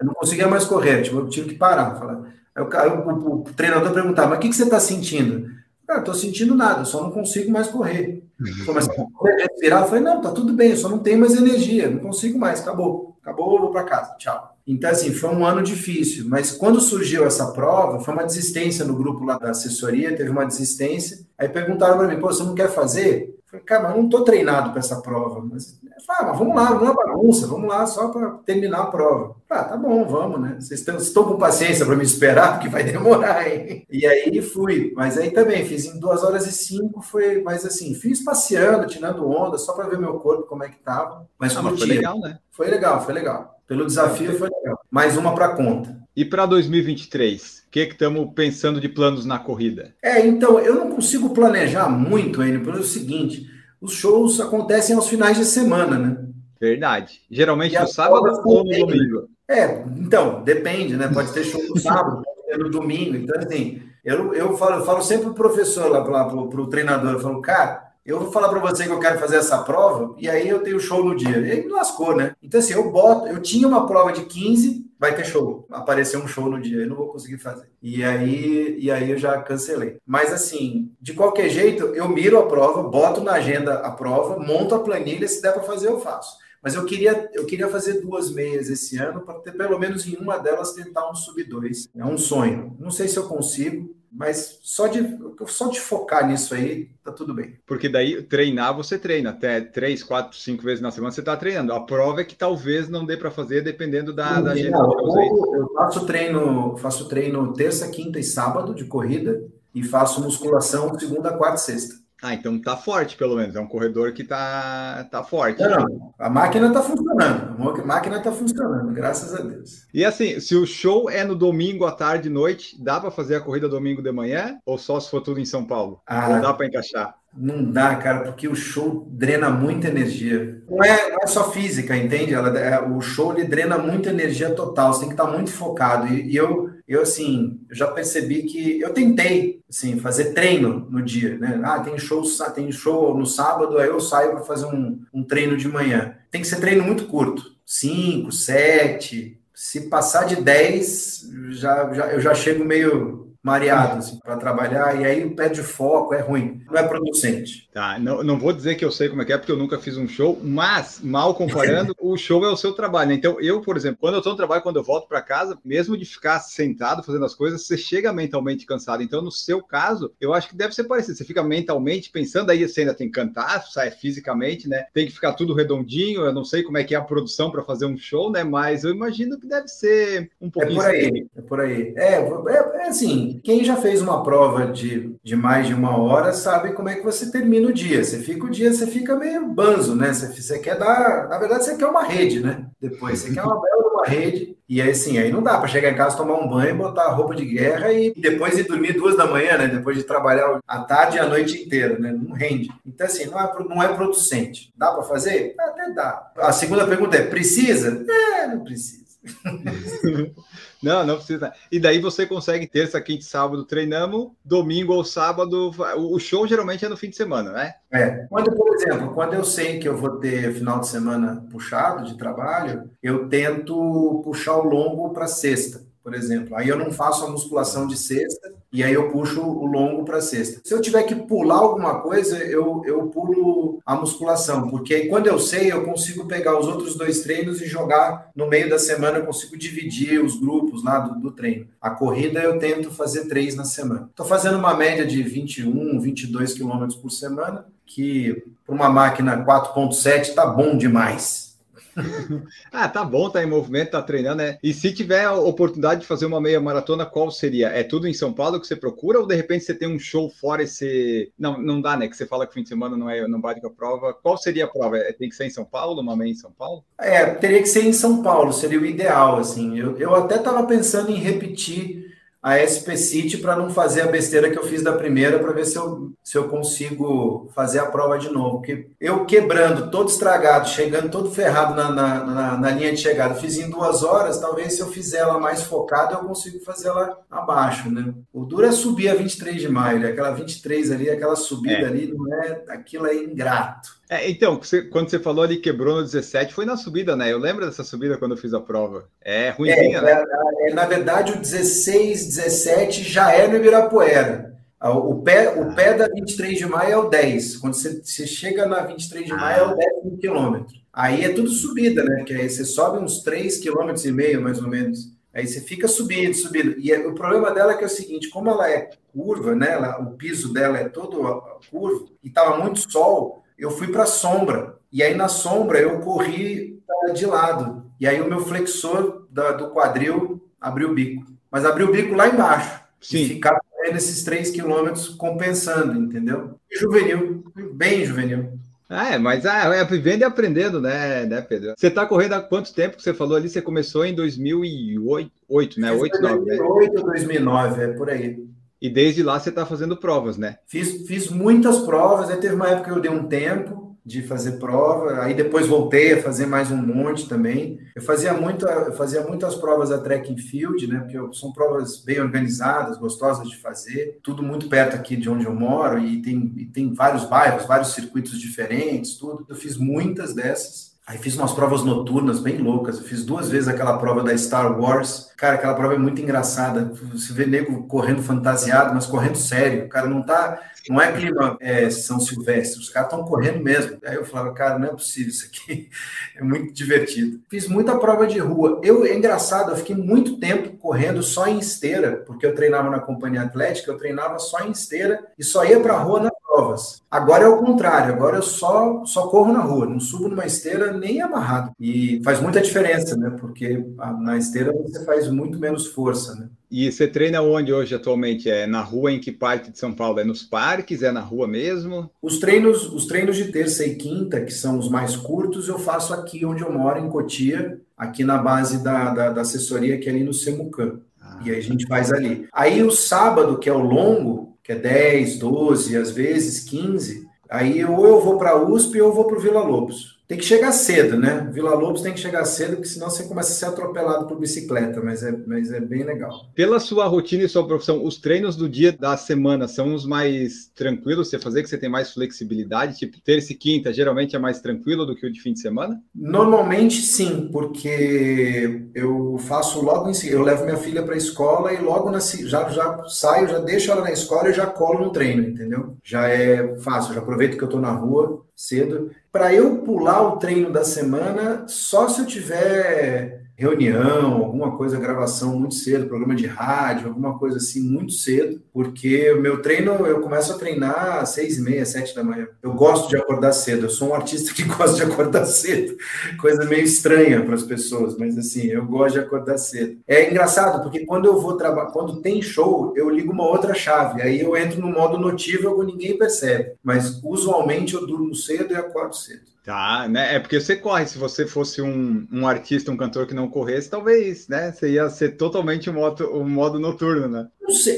[0.00, 1.94] Eu não conseguia mais correr, tipo, eu tive que parar.
[1.96, 2.32] Falar.
[2.54, 5.50] Aí o, o, o treinador perguntava, mas o que, que você está sentindo?
[5.86, 8.24] Cara, estou sentindo nada, só não consigo mais correr.
[8.64, 11.90] Comecei a respirar, eu falei, não, tá tudo bem, eu só não tenho mais energia,
[11.90, 13.16] não consigo mais, acabou.
[13.22, 14.56] Acabou, vou para casa, tchau.
[14.66, 18.96] Então, assim, foi um ano difícil, mas quando surgiu essa prova, foi uma desistência no
[18.96, 21.18] grupo lá da assessoria, teve uma desistência.
[21.38, 23.31] Aí perguntaram para mim, pô, você não quer fazer?
[23.52, 25.46] Falei, cara, mas eu não estou treinado para essa prova.
[25.52, 28.86] Mas, falei, ah, mas vamos lá, não é bagunça, vamos lá só para terminar a
[28.86, 29.36] prova.
[29.50, 30.56] Ah, tá bom, vamos, né?
[30.58, 33.86] Vocês estão, estão com paciência para me esperar, porque vai demorar, hein?
[33.90, 37.94] E aí fui, mas aí também fiz em duas horas e cinco, foi, mas assim,
[37.94, 41.28] fiz passeando, tirando onda, só para ver meu corpo como é que tava.
[41.38, 42.38] Mas, ah, mas foi legal, né?
[42.50, 43.60] Foi legal, foi legal.
[43.66, 44.80] Pelo desafio foi legal.
[44.90, 46.00] Mais uma para conta.
[46.16, 49.94] E para 2023, o que estamos pensando de planos na corrida?
[50.02, 53.46] É, então, eu não consigo planejar muito, Enio, pelo seguinte:
[53.80, 56.18] os shows acontecem aos finais de semana, né?
[56.60, 57.22] Verdade.
[57.30, 59.28] Geralmente no sábado ou no domingo.
[59.48, 61.08] É, então, depende, né?
[61.08, 63.16] Pode ter show no sábado, pode ter no domingo.
[63.16, 67.20] Então, assim, eu, eu, falo, eu falo sempre pro professor lá, para o treinador, eu
[67.20, 70.48] falo, cara, eu vou falar para você que eu quero fazer essa prova e aí
[70.48, 71.38] eu tenho show no dia.
[71.38, 72.34] E aí me lascou, né?
[72.42, 75.66] Então, assim, eu boto, eu tinha uma prova de 15, vai ter show.
[75.68, 77.68] Apareceu um show no dia, eu não vou conseguir fazer.
[77.82, 79.96] E aí, e aí eu já cancelei.
[80.06, 84.76] Mas assim, de qualquer jeito, eu miro a prova, boto na agenda a prova, monto
[84.76, 86.38] a planilha, se der para fazer, eu faço.
[86.62, 90.14] Mas eu queria, eu queria fazer duas meias esse ano para ter pelo menos em
[90.14, 91.88] uma delas tentar um sub 2.
[91.96, 92.76] É um sonho.
[92.78, 97.32] Não sei se eu consigo, mas só de, só de focar nisso aí, tá tudo
[97.32, 97.58] bem.
[97.66, 101.72] Porque daí treinar você treina até três, quatro, cinco vezes na semana você está treinando.
[101.72, 104.76] A prova é que talvez não dê para fazer dependendo da, da agenda.
[104.76, 109.42] Eu, eu faço treino, faço treino terça, quinta e sábado de corrida
[109.74, 112.01] e faço musculação segunda, quarta e sexta.
[112.22, 113.56] Ah, então tá forte, pelo menos.
[113.56, 115.60] É um corredor que tá, tá forte.
[115.60, 116.14] Não, não.
[116.16, 117.80] A máquina tá funcionando.
[117.80, 119.88] A máquina tá funcionando, graças a Deus.
[119.92, 123.40] E assim, se o show é no domingo à tarde, noite, dá para fazer a
[123.40, 124.56] corrida domingo de manhã?
[124.64, 126.00] Ou só se for tudo em São Paulo?
[126.06, 127.16] Ah, ou dá para encaixar?
[127.36, 130.62] Não dá, cara, porque o show drena muita energia.
[130.68, 132.34] Não é, não é só física, entende?
[132.34, 134.92] Ela, é, o show ele drena muita energia total.
[134.92, 136.06] Você tem que estar muito focado.
[136.06, 141.02] E, e eu eu assim, eu já percebi que eu tentei assim, fazer treino no
[141.02, 141.60] dia, né?
[141.64, 142.22] Ah, tem show,
[142.54, 146.16] tem show no sábado, aí eu saio para fazer um, um treino de manhã.
[146.30, 149.40] Tem que ser treino muito curto, 5, 7.
[149.54, 155.04] Se passar de 10, já, já, eu já chego meio mareado assim, para trabalhar, e
[155.04, 157.68] aí perde foco, é ruim, não é producente.
[157.72, 159.78] Tá, não, não vou dizer que eu sei como é que é, porque eu nunca
[159.78, 163.10] fiz um show, mas, mal comparando, o show é o seu trabalho.
[163.10, 163.14] Né?
[163.14, 165.96] Então, eu, por exemplo, quando eu estou no trabalho, quando eu volto para casa, mesmo
[165.96, 169.02] de ficar sentado fazendo as coisas, você chega mentalmente cansado.
[169.02, 171.16] Então, no seu caso, eu acho que deve ser parecido.
[171.16, 174.86] Você fica mentalmente pensando, aí você ainda tem que cantar, sai fisicamente, né?
[174.92, 176.22] Tem que ficar tudo redondinho.
[176.22, 178.44] Eu não sei como é que é a produção para fazer um show, né?
[178.44, 180.80] Mas eu imagino que deve ser um pouquinho.
[180.80, 181.94] É por aí, é por aí.
[181.96, 186.32] É, é, é assim, quem já fez uma prova de, de mais de uma hora
[186.32, 188.02] sabe como é que você termina o dia.
[188.02, 190.12] Você fica o dia, você fica meio banzo, né?
[190.12, 191.28] Você, você quer dar.
[191.28, 192.66] Na verdade, você quer uma rede, né?
[192.80, 194.56] Depois, você quer uma bela uma rede.
[194.68, 197.12] E aí, assim, aí não dá para chegar em casa, tomar um banho, botar a
[197.12, 199.66] roupa de guerra e depois ir dormir duas da manhã, né?
[199.68, 202.12] Depois de trabalhar a tarde e a noite inteira, né?
[202.12, 202.70] Não rende.
[202.84, 204.72] Então, assim, não é, não é producente.
[204.76, 205.54] Dá para fazer?
[205.58, 206.32] Até dá.
[206.38, 208.04] A segunda pergunta é: precisa?
[208.08, 209.01] É, não precisa.
[210.82, 211.52] Não, não precisa.
[211.70, 215.70] E daí você consegue terça, quinta e sábado treinamos, domingo ou sábado.
[215.96, 217.74] O show geralmente é no fim de semana, né?
[217.92, 218.26] É.
[218.28, 222.18] Quando, por exemplo, quando eu sei que eu vou ter final de semana puxado de
[222.18, 226.56] trabalho, eu tento puxar o longo para sexta por exemplo.
[226.56, 230.20] Aí eu não faço a musculação de sexta e aí eu puxo o longo para
[230.20, 230.60] sexta.
[230.64, 235.26] Se eu tiver que pular alguma coisa, eu, eu pulo a musculação, porque aí quando
[235.26, 239.18] eu sei, eu consigo pegar os outros dois treinos e jogar no meio da semana,
[239.18, 241.66] eu consigo dividir os grupos lá do, do treino.
[241.80, 244.08] A corrida eu tento fazer três na semana.
[244.10, 250.34] Estou fazendo uma média de 21, 22 quilômetros por semana, que para uma máquina 4.7
[250.34, 251.51] tá bom demais.
[252.72, 254.58] ah, tá bom, tá em movimento, tá treinando, né?
[254.62, 257.68] E se tiver a oportunidade de fazer uma meia maratona, qual seria?
[257.68, 260.28] É tudo em São Paulo que você procura ou de repente você tem um show
[260.30, 261.30] fora esse.
[261.38, 262.08] Não, não dá, né?
[262.08, 264.14] Que você fala que fim de semana não é não bate com a prova.
[264.14, 264.98] Qual seria a prova?
[264.98, 266.84] É, tem que ser em São Paulo, uma meia em São Paulo?
[266.98, 269.78] É, teria que ser em São Paulo, seria o ideal, assim.
[269.78, 272.11] Eu, eu até tava pensando em repetir
[272.42, 275.64] a SP City para não fazer a besteira que eu fiz da primeira, para ver
[275.64, 278.58] se eu, se eu consigo fazer a prova de novo.
[278.58, 283.36] Porque eu quebrando, todo estragado, chegando todo ferrado na, na, na, na linha de chegada,
[283.36, 287.20] fiz em duas horas, talvez se eu fizer ela mais focada, eu consigo fazer ela
[287.30, 288.12] abaixo, né?
[288.32, 290.08] O duro é subir a 23 de maio, né?
[290.08, 291.86] aquela 23 ali, aquela subida é.
[291.86, 294.01] ali, não é, aquilo é ingrato.
[294.12, 297.32] É, então, você, quando você falou ali quebrou no 17, foi na subida, né?
[297.32, 299.08] Eu lembro dessa subida quando eu fiz a prova.
[299.22, 300.24] É ruimzinha, é, né?
[300.58, 304.54] É, é, na verdade, o 16, 17 já é no Ibirapuera.
[304.82, 307.56] O pé, o pé da 23 de maio é o 10.
[307.56, 310.76] Quando você, você chega na 23 de maio, é o 10 quilômetro.
[310.92, 312.16] Aí é tudo subida, né?
[312.16, 315.10] Porque aí você sobe uns 3 quilômetros e meio, mais ou menos.
[315.32, 316.78] Aí você fica subindo, subindo.
[316.78, 319.70] E é, o problema dela é que é o seguinte, como ela é curva, né?
[319.70, 324.06] Ela, o piso dela é todo curvo e estava muito sol, eu fui para a
[324.06, 324.76] sombra.
[324.92, 326.82] E aí na sombra eu corri
[327.14, 327.86] de lado.
[328.00, 331.24] E aí o meu flexor da, do quadril abriu o bico.
[331.50, 332.80] Mas abriu o bico lá embaixo.
[333.00, 333.18] Sim.
[333.18, 333.60] E ficar
[333.92, 336.58] nesses três quilômetros compensando, entendeu?
[336.72, 337.44] juvenil,
[337.74, 338.58] bem juvenil.
[338.88, 341.74] Ah, é, mas ah, é vivendo e aprendendo, né, né, Pedro?
[341.76, 343.48] Você está correndo há quanto tempo que você falou ali?
[343.48, 345.92] Você começou em 2008, né?
[345.92, 347.02] 8, 9, 2008, né?
[347.02, 348.44] 2009, é por aí.
[348.82, 350.56] E desde lá você está fazendo provas, né?
[350.66, 352.28] Fiz, fiz muitas provas.
[352.28, 355.22] Aí teve uma época que eu dei um tempo de fazer prova.
[355.22, 357.78] Aí depois voltei a fazer mais um monte também.
[357.94, 360.98] Eu fazia, muito, eu fazia muitas provas da track and field, né?
[360.98, 364.18] Porque são provas bem organizadas, gostosas de fazer.
[364.20, 367.94] Tudo muito perto aqui de onde eu moro e tem, e tem vários bairros, vários
[367.94, 369.46] circuitos diferentes, tudo.
[369.48, 370.91] Eu fiz muitas dessas.
[371.12, 372.96] Aí fiz umas provas noturnas bem loucas.
[372.96, 375.30] Eu fiz duas vezes aquela prova da Star Wars.
[375.36, 376.90] Cara, aquela prova é muito engraçada.
[377.12, 379.84] Você vê nego correndo fantasiado, mas correndo sério.
[379.84, 380.58] O cara não tá.
[380.88, 383.98] Não é clima é, São Silvestre, os caras estão correndo mesmo.
[384.06, 385.90] Aí eu falava, cara, não é possível isso aqui.
[386.34, 387.40] É muito divertido.
[387.48, 388.80] Fiz muita prova de rua.
[388.82, 393.00] Eu, é engraçado, eu fiquei muito tempo correndo só em esteira, porque eu treinava na
[393.00, 397.02] companhia atlética, eu treinava só em esteira e só ia para a rua na provas.
[397.10, 400.92] Agora é o contrário, agora eu só, só corro na rua, não subo numa esteira
[400.92, 401.72] nem amarrado.
[401.80, 403.34] E faz muita diferença, né?
[403.40, 403.82] Porque
[404.20, 406.48] na esteira você faz muito menos força, né?
[406.70, 408.50] E você treina onde hoje atualmente?
[408.50, 410.20] É na rua em que parte de São Paulo?
[410.20, 411.02] É nos parques?
[411.02, 412.10] É na rua mesmo?
[412.20, 416.14] Os treinos, os treinos de terça e quinta, que são os mais curtos, eu faço
[416.14, 420.12] aqui onde eu moro, em Cotia, aqui na base da, da, da assessoria, que é
[420.12, 421.00] ali no Semucan.
[421.20, 421.40] Ah.
[421.44, 422.48] E aí a gente faz ali.
[422.52, 428.06] Aí o sábado, que é o longo, é 10, 12, às vezes 15, aí ou
[428.06, 430.21] eu vou para a USP ou eu vou para o Vila Lobos.
[430.32, 431.46] Tem que chegar cedo, né?
[431.52, 434.98] Vila Lobos tem que chegar cedo, porque senão você começa a ser atropelado por bicicleta,
[435.02, 436.46] mas é, mas é bem legal.
[436.54, 440.70] Pela sua rotina e sua profissão, os treinos do dia da semana são os mais
[440.74, 442.96] tranquilos você fazer, que você tem mais flexibilidade?
[442.96, 446.00] Tipo, terça e quinta geralmente é mais tranquilo do que o de fim de semana?
[446.14, 451.74] Normalmente sim, porque eu faço logo em seguida, eu levo minha filha para a escola
[451.74, 455.12] e logo na, já, já saio, já deixo ela na escola e já colo no
[455.12, 455.94] treino, entendeu?
[456.02, 459.10] Já é fácil, já aproveito que eu estou na rua cedo.
[459.30, 465.58] Para eu pular o treino da semana, só se eu tiver reunião, alguma coisa, gravação
[465.58, 470.20] muito cedo, programa de rádio, alguma coisa assim muito cedo, porque o meu treino, eu
[470.20, 472.48] começo a treinar às seis e meia, sete da manhã.
[472.62, 475.96] Eu gosto de acordar cedo, eu sou um artista que gosta de acordar cedo,
[476.40, 479.98] coisa meio estranha para as pessoas, mas assim, eu gosto de acordar cedo.
[480.08, 484.22] É engraçado, porque quando eu vou trabalhar, quando tem show, eu ligo uma outra chave,
[484.22, 489.14] aí eu entro no modo notívago, ninguém percebe, mas usualmente eu durmo cedo e acordo
[489.14, 489.52] cedo.
[489.64, 490.34] Tá, né?
[490.34, 491.06] É porque você corre.
[491.06, 494.72] Se você fosse um, um artista, um cantor que não corresse, talvez, né?
[494.72, 497.46] Você ia ser totalmente o modo, o modo noturno, né?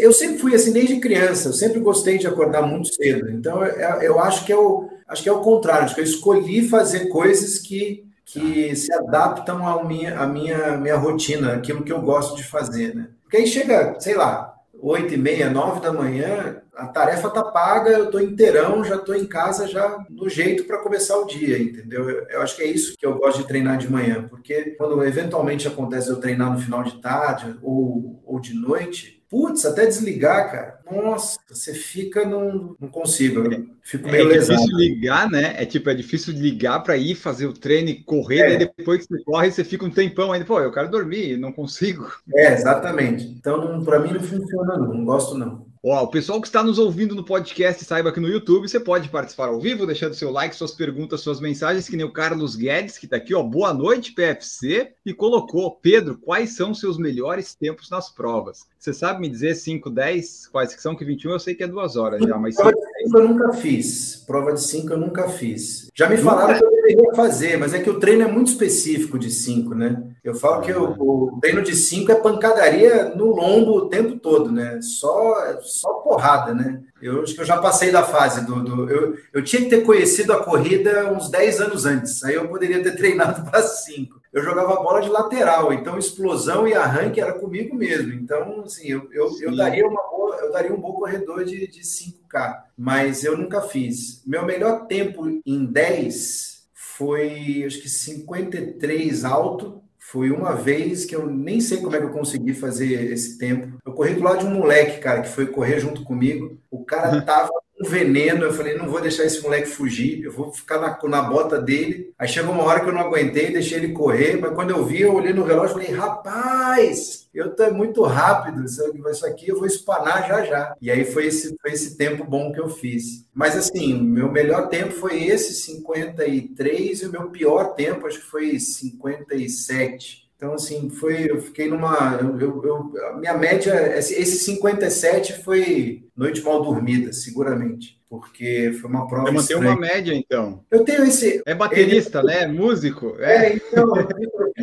[0.00, 1.48] Eu sempre fui assim desde criança.
[1.48, 3.30] Eu sempre gostei de acordar muito cedo.
[3.30, 5.84] Então eu, eu acho que é o acho que é o contrário.
[5.84, 10.96] Acho que eu escolhi fazer coisas que que se adaptam à minha, à minha, minha
[10.96, 13.08] rotina, aquilo que eu gosto de fazer, né?
[13.22, 14.53] Porque aí chega, sei lá,
[14.84, 19.14] oito e meia, nove da manhã, a tarefa tá paga, eu tô inteirão, já tô
[19.14, 22.10] em casa já no jeito para começar o dia, entendeu?
[22.10, 25.02] Eu, eu, acho que é isso que eu gosto de treinar de manhã, porque quando
[25.02, 30.50] eventualmente acontece eu treinar no final de tarde ou, ou de noite, putz, até desligar,
[30.50, 30.80] cara.
[30.90, 32.74] Nossa, você fica num.
[32.80, 34.76] Não consigo, eu fico meio É difícil lesado.
[34.76, 35.54] ligar, né?
[35.56, 38.48] É tipo, é difícil ligar para ir fazer o treino e correr, é.
[38.48, 40.44] daí depois que você corre, você fica um tempão ainda.
[40.44, 42.10] Pô, eu quero dormir, não consigo.
[42.34, 43.24] É, exatamente.
[43.26, 44.94] Então, para mim não funciona, não.
[44.94, 45.73] Não gosto, não.
[45.86, 49.10] Ó, o pessoal que está nos ouvindo no podcast, saiba que no YouTube você pode
[49.10, 52.96] participar ao vivo, deixando seu like, suas perguntas, suas mensagens, que nem o Carlos Guedes,
[52.96, 53.42] que está aqui, ó.
[53.42, 58.66] Boa noite, PFC, e colocou, Pedro, quais são seus melhores tempos nas provas?
[58.78, 60.48] Você sabe me dizer 5, 10?
[60.48, 60.96] Quais que são?
[60.96, 62.54] Que 21 eu sei que é duas horas já, mas.
[62.54, 64.24] Prova de 5 eu nunca fiz.
[64.26, 65.90] Prova de 5 eu nunca fiz.
[65.96, 69.16] Já me falaram que eu deveria fazer, mas é que o treino é muito específico
[69.16, 70.02] de 5, né?
[70.24, 74.50] Eu falo que o, o treino de 5 é pancadaria no lombo o tempo todo,
[74.50, 74.80] né?
[74.82, 76.82] Só, só porrada, né?
[77.04, 78.62] Eu acho que eu já passei da fase do.
[78.62, 82.48] do eu, eu tinha que ter conhecido a corrida uns 10 anos antes, aí eu
[82.48, 87.32] poderia ter treinado para 5 eu jogava bola de lateral, então explosão e arranque era
[87.34, 88.12] comigo mesmo.
[88.12, 91.82] Então, assim, eu, eu, eu daria, uma boa, eu daria um bom corredor de, de
[91.82, 94.24] 5K, mas eu nunca fiz.
[94.26, 99.80] Meu melhor tempo em 10 foi, acho que 53 alto.
[100.00, 103.73] Foi uma vez que eu nem sei como é que eu consegui fazer esse tempo.
[103.84, 106.58] Eu corri do lado de um moleque, cara, que foi correr junto comigo.
[106.70, 108.44] O cara tava um veneno.
[108.44, 112.12] Eu falei, não vou deixar esse moleque fugir, eu vou ficar na, na bota dele.
[112.18, 115.02] Aí chegou uma hora que eu não aguentei, deixei ele correr, mas quando eu vi,
[115.02, 119.66] eu olhei no relógio e falei, rapaz, eu tô muito rápido, isso aqui eu vou
[119.66, 120.76] espanar já já.
[120.80, 123.26] E aí foi esse, foi esse tempo bom que eu fiz.
[123.34, 128.24] Mas assim, meu melhor tempo foi esse 53 e o meu pior tempo acho que
[128.24, 130.23] foi 57.
[130.44, 132.18] Então, assim, foi, eu fiquei numa.
[132.20, 138.90] Eu, eu, a minha média, esse, esse 57 foi noite mal dormida, seguramente porque foi
[138.90, 139.32] uma prova.
[139.32, 140.62] Você mantém uma média, então.
[140.70, 141.42] Eu tenho esse.
[141.46, 142.26] É baterista, ele...
[142.28, 142.46] né?
[142.46, 143.16] Músico.
[143.18, 144.06] É, é então, eu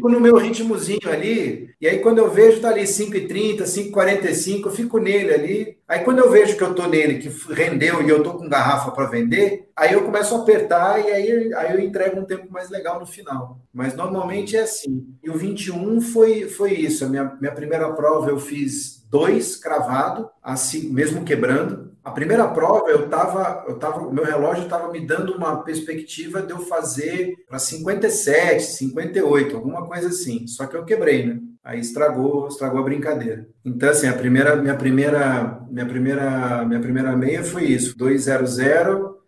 [0.02, 4.72] fico no meu ritmozinho ali, e aí quando eu vejo tá ali 5h30, 5h45, eu
[4.72, 5.78] fico nele ali.
[5.88, 8.92] Aí quando eu vejo que eu tô nele, que rendeu e eu tô com garrafa
[8.92, 12.70] para vender, aí eu começo a apertar e aí, aí eu entrego um tempo mais
[12.72, 13.60] legal no final.
[13.72, 15.06] Mas normalmente é assim.
[15.24, 17.06] E o 21 foi, foi isso.
[17.06, 21.91] A minha, minha primeira prova eu fiz dois cravado, assim, mesmo quebrando.
[22.04, 26.52] A primeira prova, eu tava, eu tava, meu relógio estava me dando uma perspectiva de
[26.52, 30.48] eu fazer para 57, 58, alguma coisa assim.
[30.48, 31.40] Só que eu quebrei, né?
[31.64, 33.48] Aí estragou, estragou a brincadeira.
[33.64, 38.58] Então assim, a primeira, minha primeira, minha primeira, minha primeira meia foi isso, 200,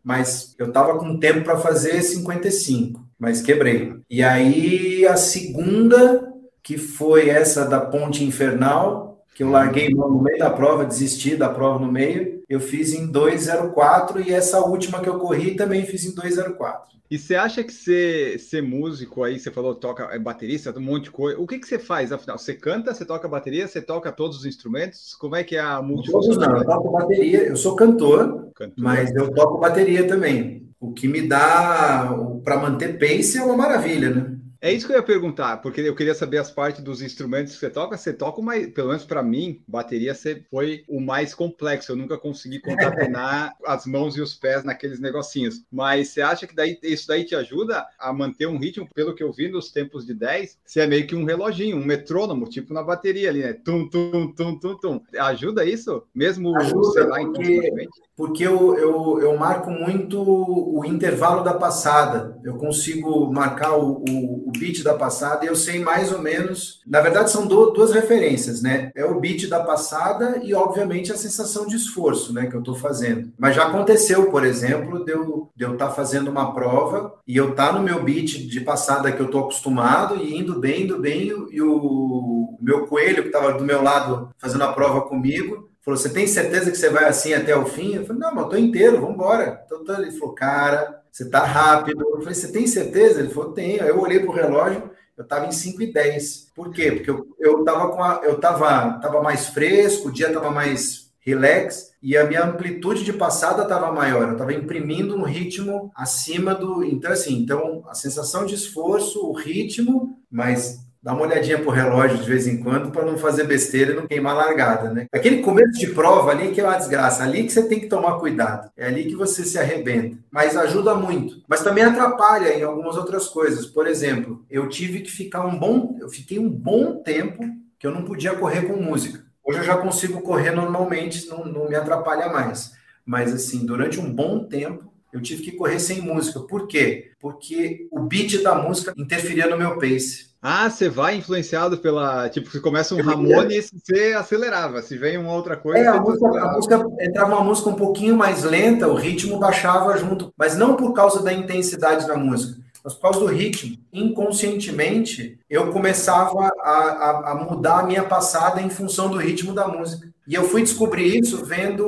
[0.03, 3.93] mas eu tava com tempo para fazer 55, mas quebrei.
[4.09, 6.27] E aí a segunda,
[6.63, 11.49] que foi essa da ponte infernal, que eu larguei no meio da prova, desisti da
[11.49, 16.05] prova no meio eu fiz em 204 e essa última que eu corri também fiz
[16.05, 16.93] em 204.
[17.09, 21.05] E você acha que ser, ser músico aí, você falou toca é baterista, um monte
[21.05, 21.39] de coisa.
[21.39, 22.37] O que, que você faz afinal?
[22.37, 25.15] Você canta, você toca bateria, você toca todos os instrumentos?
[25.15, 26.35] Como é que é a multifunção?
[26.35, 30.67] Não, eu toco bateria, eu sou cantor, cantor, mas eu toco bateria também.
[30.79, 32.09] O que me dá
[32.43, 34.32] para manter pace é uma maravilha, né?
[34.63, 37.60] É isso que eu ia perguntar, porque eu queria saber as partes dos instrumentos que
[37.60, 37.97] você toca.
[37.97, 40.15] Você toca mais, pelo menos para mim, bateria
[40.49, 41.91] foi o mais complexo.
[41.91, 45.65] Eu nunca consegui concatenar as mãos e os pés naqueles negocinhos.
[45.69, 48.88] Mas você acha que daí, isso daí te ajuda a manter um ritmo?
[48.95, 51.84] Pelo que eu vi nos tempos de 10, você é meio que um reloginho, um
[51.84, 53.52] metrônomo, tipo na bateria ali, né?
[53.52, 55.02] Tum, tum, tum, tum, tum.
[55.19, 56.04] Ajuda isso?
[56.15, 57.69] Mesmo, ajuda, sei lá, porque,
[58.15, 62.39] porque eu, eu, eu marco muito o intervalo da passada.
[62.43, 66.82] Eu consigo marcar o, o, o beat da passada e eu sei mais ou menos.
[66.86, 68.91] Na verdade, são do, duas referências, né?
[68.95, 72.45] É o beat da passada e, obviamente, a sensação de esforço, né?
[72.45, 73.32] Que eu estou fazendo.
[73.38, 77.52] Mas já aconteceu, por exemplo, de eu estar eu tá fazendo uma prova e eu
[77.52, 80.99] estar tá no meu beat de passada que eu estou acostumado e indo bem, indo
[80.99, 85.97] bem, e o meu coelho que estava do meu lado fazendo a prova comigo falou:
[85.97, 87.95] Você tem certeza que você vai assim até o fim?
[87.95, 89.63] Eu falei: Não, mas eu tô inteiro, vamos embora.
[89.65, 92.01] Então, ele falou: Cara, você tá rápido.
[92.01, 93.19] Eu falei: Você tem certeza?
[93.19, 93.83] Ele falou: Tenho.
[93.83, 96.51] Eu olhei pro relógio, eu tava em 5 e 10.
[96.55, 96.91] Por quê?
[96.91, 101.03] Porque eu, eu tava com a, eu tava, tava mais fresco, o dia tava mais
[101.19, 106.53] relax e a minha amplitude de passada estava maior, eu estava imprimindo um ritmo acima
[106.53, 106.83] do.
[106.83, 112.17] Então, assim, então a sensação de esforço, o ritmo, mas dá uma olhadinha pro relógio
[112.17, 115.05] de vez em quando para não fazer besteira e não queimar a largada, né?
[115.11, 118.19] Aquele começo de prova ali que é uma desgraça, ali que você tem que tomar
[118.19, 122.95] cuidado, é ali que você se arrebenta, mas ajuda muito, mas também atrapalha em algumas
[122.95, 123.65] outras coisas.
[123.65, 127.43] Por exemplo, eu tive que ficar um bom, eu fiquei um bom tempo
[127.77, 129.21] que eu não podia correr com música.
[129.43, 132.71] Hoje eu já consigo correr normalmente, não, não me atrapalha mais.
[133.05, 136.39] Mas assim, durante um bom tempo eu tive que correr sem música.
[136.39, 137.11] Por quê?
[137.19, 140.32] Porque o beat da música interferia no meu pace.
[140.45, 142.27] Ah, você vai influenciado pela.
[142.27, 144.82] Tipo, se começa um Ramones, você acelerava.
[144.82, 145.79] Se vem uma outra coisa.
[145.79, 149.95] É, a música, a música, entrava uma música um pouquinho mais lenta, o ritmo baixava
[149.97, 150.34] junto.
[150.38, 153.77] Mas não por causa da intensidade da música, mas por causa do ritmo.
[153.93, 159.69] Inconscientemente, eu começava a, a, a mudar a minha passada em função do ritmo da
[159.69, 160.10] música.
[160.27, 161.88] E eu fui descobrir isso vendo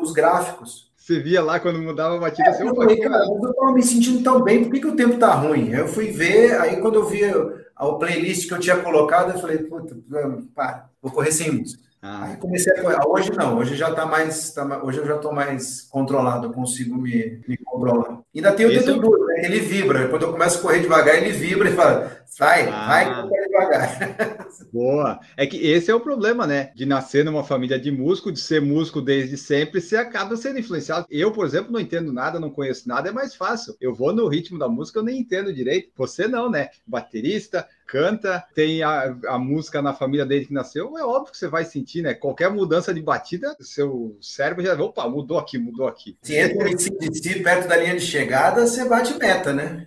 [0.00, 0.92] os gráficos.
[0.96, 4.22] Você via lá quando mudava a batida, é, eu falei, cara, eu estava me sentindo
[4.22, 5.70] tão bem, por que, que o tempo tá ruim?
[5.70, 7.20] Eu fui ver, aí quando eu vi
[7.76, 9.96] a playlist que eu tinha colocado, eu falei, puta,
[10.54, 11.82] para, vou correr sem música.
[12.06, 12.26] Ah.
[12.26, 12.98] Aí comecei a correr.
[13.06, 14.52] Hoje não, hoje já tá mais.
[14.52, 18.20] Tá, hoje eu já estou mais controlado, eu consigo me, me controlar.
[18.34, 19.33] Ainda tem o dedo duro, né?
[19.36, 20.08] Ele vibra.
[20.08, 22.86] Quando eu começo a correr devagar, ele vibra e fala: vai, ah.
[22.86, 24.48] vai, vai devagar.
[24.72, 25.20] Boa.
[25.36, 26.72] É que esse é o problema, né?
[26.74, 31.06] De nascer numa família de músico, de ser músico desde sempre, você acaba sendo influenciado.
[31.10, 33.76] Eu, por exemplo, não entendo nada, não conheço nada, é mais fácil.
[33.80, 35.90] Eu vou no ritmo da música, eu nem entendo direito.
[35.96, 36.70] Você não, né?
[36.86, 41.48] Baterista, canta, tem a, a música na família desde que nasceu, é óbvio que você
[41.48, 42.14] vai sentir, né?
[42.14, 46.16] Qualquer mudança de batida, seu cérebro já, opa, mudou aqui, mudou aqui.
[46.22, 49.84] Se entra em si perto da linha de chegada, você bate meta, né?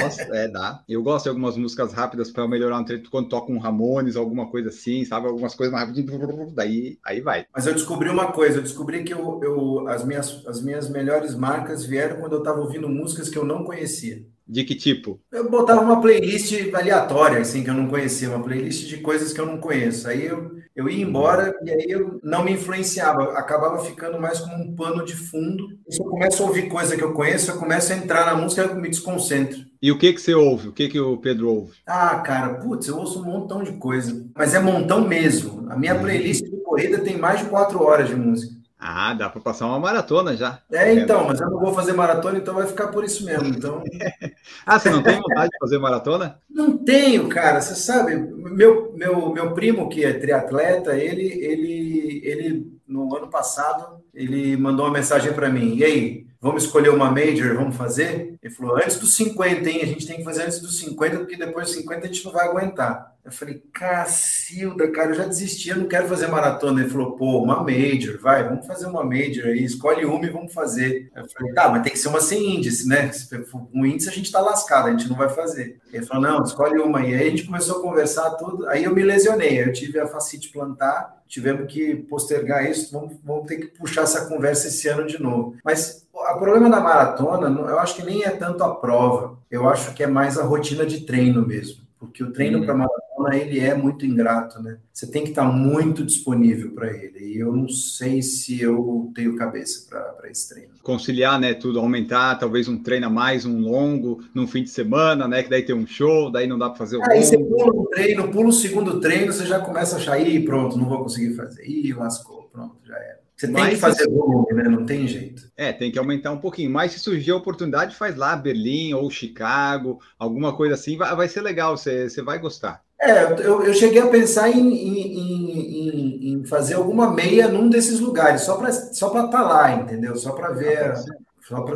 [0.00, 0.82] Nossa, é, dá.
[0.88, 4.50] Eu gosto de algumas músicas rápidas para melhorar um treino quando toca um Ramones, alguma
[4.50, 5.26] coisa assim, sabe?
[5.26, 7.46] Algumas coisas mais rapidinho, daí aí vai.
[7.54, 11.34] Mas eu descobri uma coisa, eu descobri que eu, eu, as, minhas, as minhas melhores
[11.34, 14.24] marcas vieram quando eu estava ouvindo músicas que eu não conhecia.
[14.50, 15.20] De que tipo?
[15.30, 19.40] Eu botava uma playlist aleatória, assim, que eu não conhecia, uma playlist de coisas que
[19.40, 20.08] eu não conheço.
[20.08, 24.56] Aí eu, eu ia embora e aí eu não me influenciava, acabava ficando mais como
[24.56, 25.68] um pano de fundo.
[25.88, 28.64] Se eu começo a ouvir coisa que eu conheço, eu começo a entrar na música
[28.64, 29.60] e eu me desconcentro.
[29.80, 30.68] E o que que você ouve?
[30.68, 31.78] O que que o Pedro ouve?
[31.86, 34.26] Ah, cara, putz, eu ouço um montão de coisa.
[34.34, 35.70] Mas é montão mesmo.
[35.70, 36.00] A minha uhum.
[36.00, 38.59] playlist de corrida tem mais de quatro horas de música.
[38.80, 40.58] Ah, dá para passar uma maratona já.
[40.72, 43.48] É, então, mas eu não vou fazer maratona, então vai ficar por isso mesmo.
[43.48, 43.84] Então...
[44.64, 46.40] ah, você não tem vontade de fazer maratona?
[46.48, 47.60] Não tenho, cara.
[47.60, 54.02] Você sabe, meu, meu, meu primo, que é triatleta, ele, ele, ele, no ano passado,
[54.14, 55.76] ele mandou uma mensagem para mim.
[55.76, 58.38] E aí, vamos escolher uma major, vamos fazer?
[58.42, 59.80] Ele falou, antes dos 50, hein?
[59.82, 62.32] A gente tem que fazer antes dos 50, porque depois dos 50 a gente não
[62.32, 63.14] vai aguentar.
[63.22, 66.80] Eu falei, Cacilda, cara, eu já desisti, eu não quero fazer maratona.
[66.80, 70.52] Ele falou, pô, uma major, vai, vamos fazer uma major aí, escolhe uma e vamos
[70.54, 71.10] fazer.
[71.14, 73.10] Eu falei, tá, mas tem que ser uma sem índice, né?
[73.50, 75.78] Com índice a gente tá lascado, a gente não vai fazer.
[75.92, 77.02] Ele falou, não, escolhe uma.
[77.02, 80.06] E aí a gente começou a conversar tudo, aí eu me lesionei, eu tive a
[80.06, 85.06] facite plantar, tivemos que postergar isso, vamos, vamos ter que puxar essa conversa esse ano
[85.06, 85.56] de novo.
[85.62, 89.92] Mas o problema da maratona, eu acho que nem é tanto a prova, eu acho
[89.94, 93.74] que é mais a rotina de treino mesmo porque o treino para maratona ele é
[93.74, 94.78] muito ingrato, né?
[94.90, 97.34] Você tem que estar tá muito disponível para ele.
[97.34, 100.70] E eu não sei se eu tenho cabeça para esse treino.
[100.82, 101.52] Conciliar, né?
[101.52, 105.42] Tudo, aumentar, talvez um treino a mais, um longo, num fim de semana, né?
[105.42, 107.02] Que daí tem um show, daí não dá para fazer o.
[107.02, 107.22] Aí longo.
[107.22, 110.78] você pula um treino, pula o segundo treino, você já começa a achar, ih, pronto,
[110.78, 111.68] não vou conseguir fazer.
[111.68, 113.19] Ih, lascou, pronto, já era.
[113.40, 114.10] Você tem Mas que fazer se...
[114.10, 114.64] volume, né?
[114.64, 115.50] Não tem jeito.
[115.56, 116.70] É, tem que aumentar um pouquinho.
[116.70, 121.26] Mas se surgir a oportunidade, faz lá Berlim ou Chicago, alguma coisa assim, vai, vai
[121.26, 122.82] ser legal, você, você vai gostar.
[123.00, 127.98] É, eu, eu cheguei a pensar em, em, em, em fazer alguma meia num desses
[127.98, 130.14] lugares, só para só estar tá lá, entendeu?
[130.16, 130.92] Só para ver.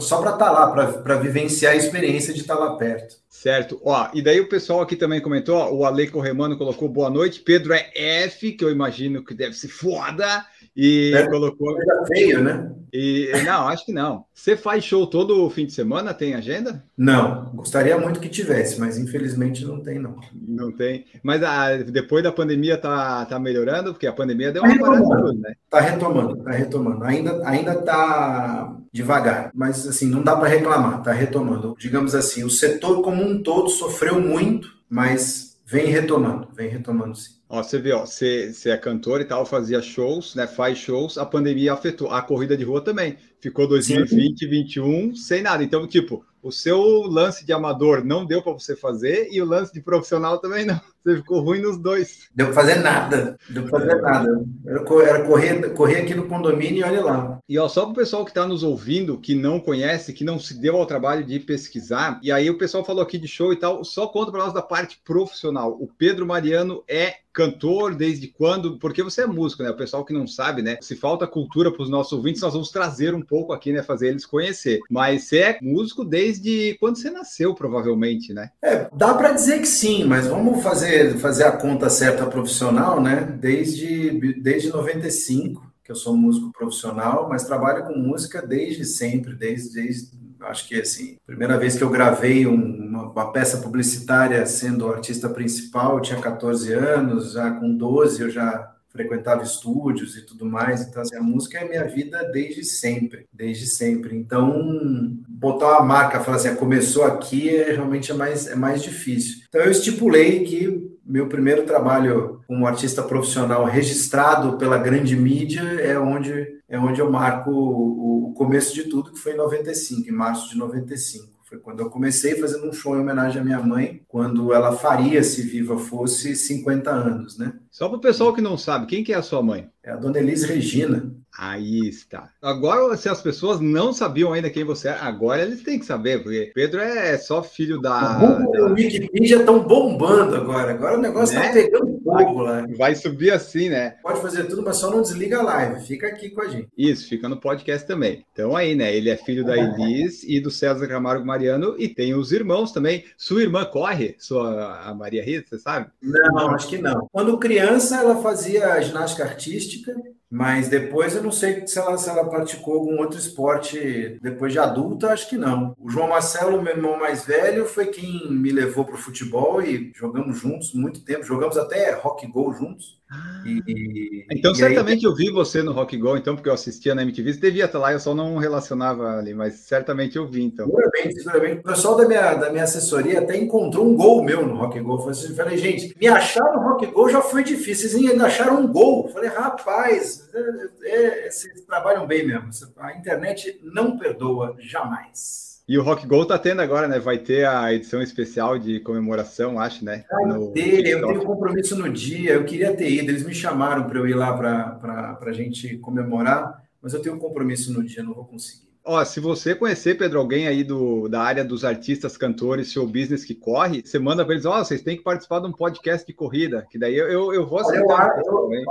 [0.00, 3.16] Só para estar tá lá, para vivenciar a experiência de estar tá lá perto.
[3.30, 3.80] Certo.
[3.82, 7.40] Ó, e daí o pessoal aqui também comentou, ó, o Ale Corremano colocou boa noite,
[7.40, 7.90] Pedro é
[8.24, 10.46] F, que eu imagino que deve ser foda,
[10.76, 11.76] e é, colocou...
[11.80, 12.70] É feio, né?
[12.96, 14.24] E, não, acho que não.
[14.32, 16.14] Você faz show todo fim de semana?
[16.14, 16.84] Tem agenda?
[16.96, 20.16] Não, gostaria muito que tivesse, mas infelizmente não tem, não.
[20.32, 21.04] Não tem.
[21.20, 25.32] Mas a, depois da pandemia tá, tá melhorando, porque a pandemia deu tá uma parada,
[25.32, 25.54] né?
[25.68, 27.02] Tá retomando, tá retomando.
[27.02, 31.74] Ainda, ainda tá devagar, mas assim, não dá para reclamar, tá retomando.
[31.76, 37.32] Digamos assim, o setor como um todo sofreu muito, mas vem retomando, vem retomando sim.
[37.54, 40.44] Ó, você vê, ó, você, você é cantor e tal, fazia shows, né?
[40.44, 42.10] Faz shows, a pandemia afetou.
[42.10, 43.16] A corrida de rua também.
[43.38, 45.62] Ficou 2020, 2021 sem nada.
[45.62, 49.72] Então, tipo, o seu lance de amador não deu para você fazer e o lance
[49.72, 50.80] de profissional também não.
[51.04, 52.30] Você ficou ruim nos dois.
[52.34, 53.36] Deu para fazer nada.
[53.50, 54.44] Deu para fazer nada.
[54.66, 57.38] Era, correr, correr aqui no condomínio e olha lá.
[57.46, 60.38] E ó, só para o pessoal que está nos ouvindo, que não conhece, que não
[60.38, 63.56] se deu ao trabalho de pesquisar, e aí o pessoal falou aqui de show e
[63.56, 65.76] tal, só conta para nós da parte profissional.
[65.78, 68.78] O Pedro Mariano é cantor desde quando?
[68.78, 69.70] Porque você é músico, né?
[69.70, 70.78] O pessoal que não sabe, né?
[70.80, 73.82] Se falta cultura para os nossos ouvintes, nós vamos trazer um pouco aqui, né?
[73.82, 74.78] Fazer eles conhecer.
[74.88, 78.50] Mas você é músico desde quando você nasceu, provavelmente, né?
[78.62, 83.20] É, dá para dizer que sim, mas vamos fazer, fazer a conta certa profissional, né?
[83.40, 89.74] Desde, desde 95 que eu sou músico profissional, mas trabalho com música desde sempre, desde,
[89.74, 95.28] desde acho que assim, primeira vez que eu gravei uma, uma, peça publicitária sendo artista
[95.28, 100.82] principal, eu tinha 14 anos, já com 12 eu já frequentava estúdios e tudo mais,
[100.82, 104.16] então assim, a música é minha vida desde sempre, desde sempre.
[104.16, 108.82] Então, botar uma marca, falar assim, ah, começou aqui, é, realmente é mais, é mais
[108.84, 109.42] difícil.
[109.48, 115.98] Então, eu estipulei que meu primeiro trabalho como artista profissional registrado pela grande mídia é
[115.98, 120.12] onde, é onde eu marco o, o começo de tudo, que foi em 95, em
[120.12, 121.33] março de 95.
[121.54, 125.22] Foi quando eu comecei fazendo um show em homenagem à minha mãe, quando ela faria,
[125.22, 127.52] se viva fosse, 50 anos, né?
[127.70, 129.68] Só para o pessoal que não sabe, quem que é a sua mãe?
[129.82, 131.12] É a dona Elis Regina.
[131.36, 132.30] Aí está.
[132.40, 136.22] Agora, se as pessoas não sabiam ainda quem você é, agora eles têm que saber,
[136.22, 138.18] porque Pedro é só filho da.
[138.22, 138.66] O da...
[138.72, 140.72] Wikipedia estão bombando agora.
[140.72, 141.52] Agora o negócio está né?
[141.52, 142.66] pegando lá.
[142.76, 143.96] Vai subir assim, né?
[144.02, 145.86] Pode fazer tudo, mas só não desliga a live.
[145.86, 146.68] Fica aqui com a gente.
[146.76, 148.24] Isso, fica no podcast também.
[148.32, 148.94] Então aí, né?
[148.94, 153.04] Ele é filho da Elis e do César Camargo Mariano e tem os irmãos também.
[153.16, 155.90] Sua irmã corre, sua a Maria Rita, você sabe?
[156.02, 157.08] Não, acho que não.
[157.12, 159.94] Quando criança, ela fazia ginástica artística
[160.34, 164.58] mas depois eu não sei se ela, se ela praticou algum outro esporte depois de
[164.58, 165.76] adulta, acho que não.
[165.78, 169.92] O João Marcelo, meu irmão mais velho, foi quem me levou para o futebol e
[169.94, 171.22] jogamos juntos muito tempo.
[171.22, 172.98] Jogamos até rock go juntos.
[173.44, 175.12] E, então, e certamente aí...
[175.12, 177.34] eu vi você no Rock Go, então, porque eu assistia na MTV.
[177.34, 180.66] Você devia estar lá, eu só não relacionava ali, mas certamente eu vi, então.
[180.66, 181.60] Seguramente, seguramente.
[181.60, 184.94] O pessoal da minha, da minha assessoria até encontrou um gol meu no Rock Go.
[184.94, 188.60] Eu assim, falei, gente, me achar no Rock Go já foi difícil, vocês ainda acharam
[188.60, 189.06] um gol.
[189.06, 192.48] Eu falei, rapaz, é, é, vocês trabalham bem mesmo.
[192.78, 195.53] A internet não perdoa jamais.
[195.66, 196.98] E o Rock Go tá tendo agora, né?
[196.98, 200.04] Vai ter a edição especial de comemoração, acho, né?
[200.26, 203.98] No ter, eu tenho compromisso no dia, eu queria ter ido, eles me chamaram para
[203.98, 208.26] eu ir lá para a gente comemorar, mas eu tenho compromisso no dia, não vou
[208.26, 208.64] conseguir.
[208.86, 213.24] Ó, se você conhecer, Pedro, alguém aí do, da área dos artistas, cantores, seu business
[213.24, 216.06] que corre, você manda para eles, ó, oh, vocês têm que participar de um podcast
[216.06, 218.64] de corrida, que daí eu, eu, eu vou aceitar eu, eu,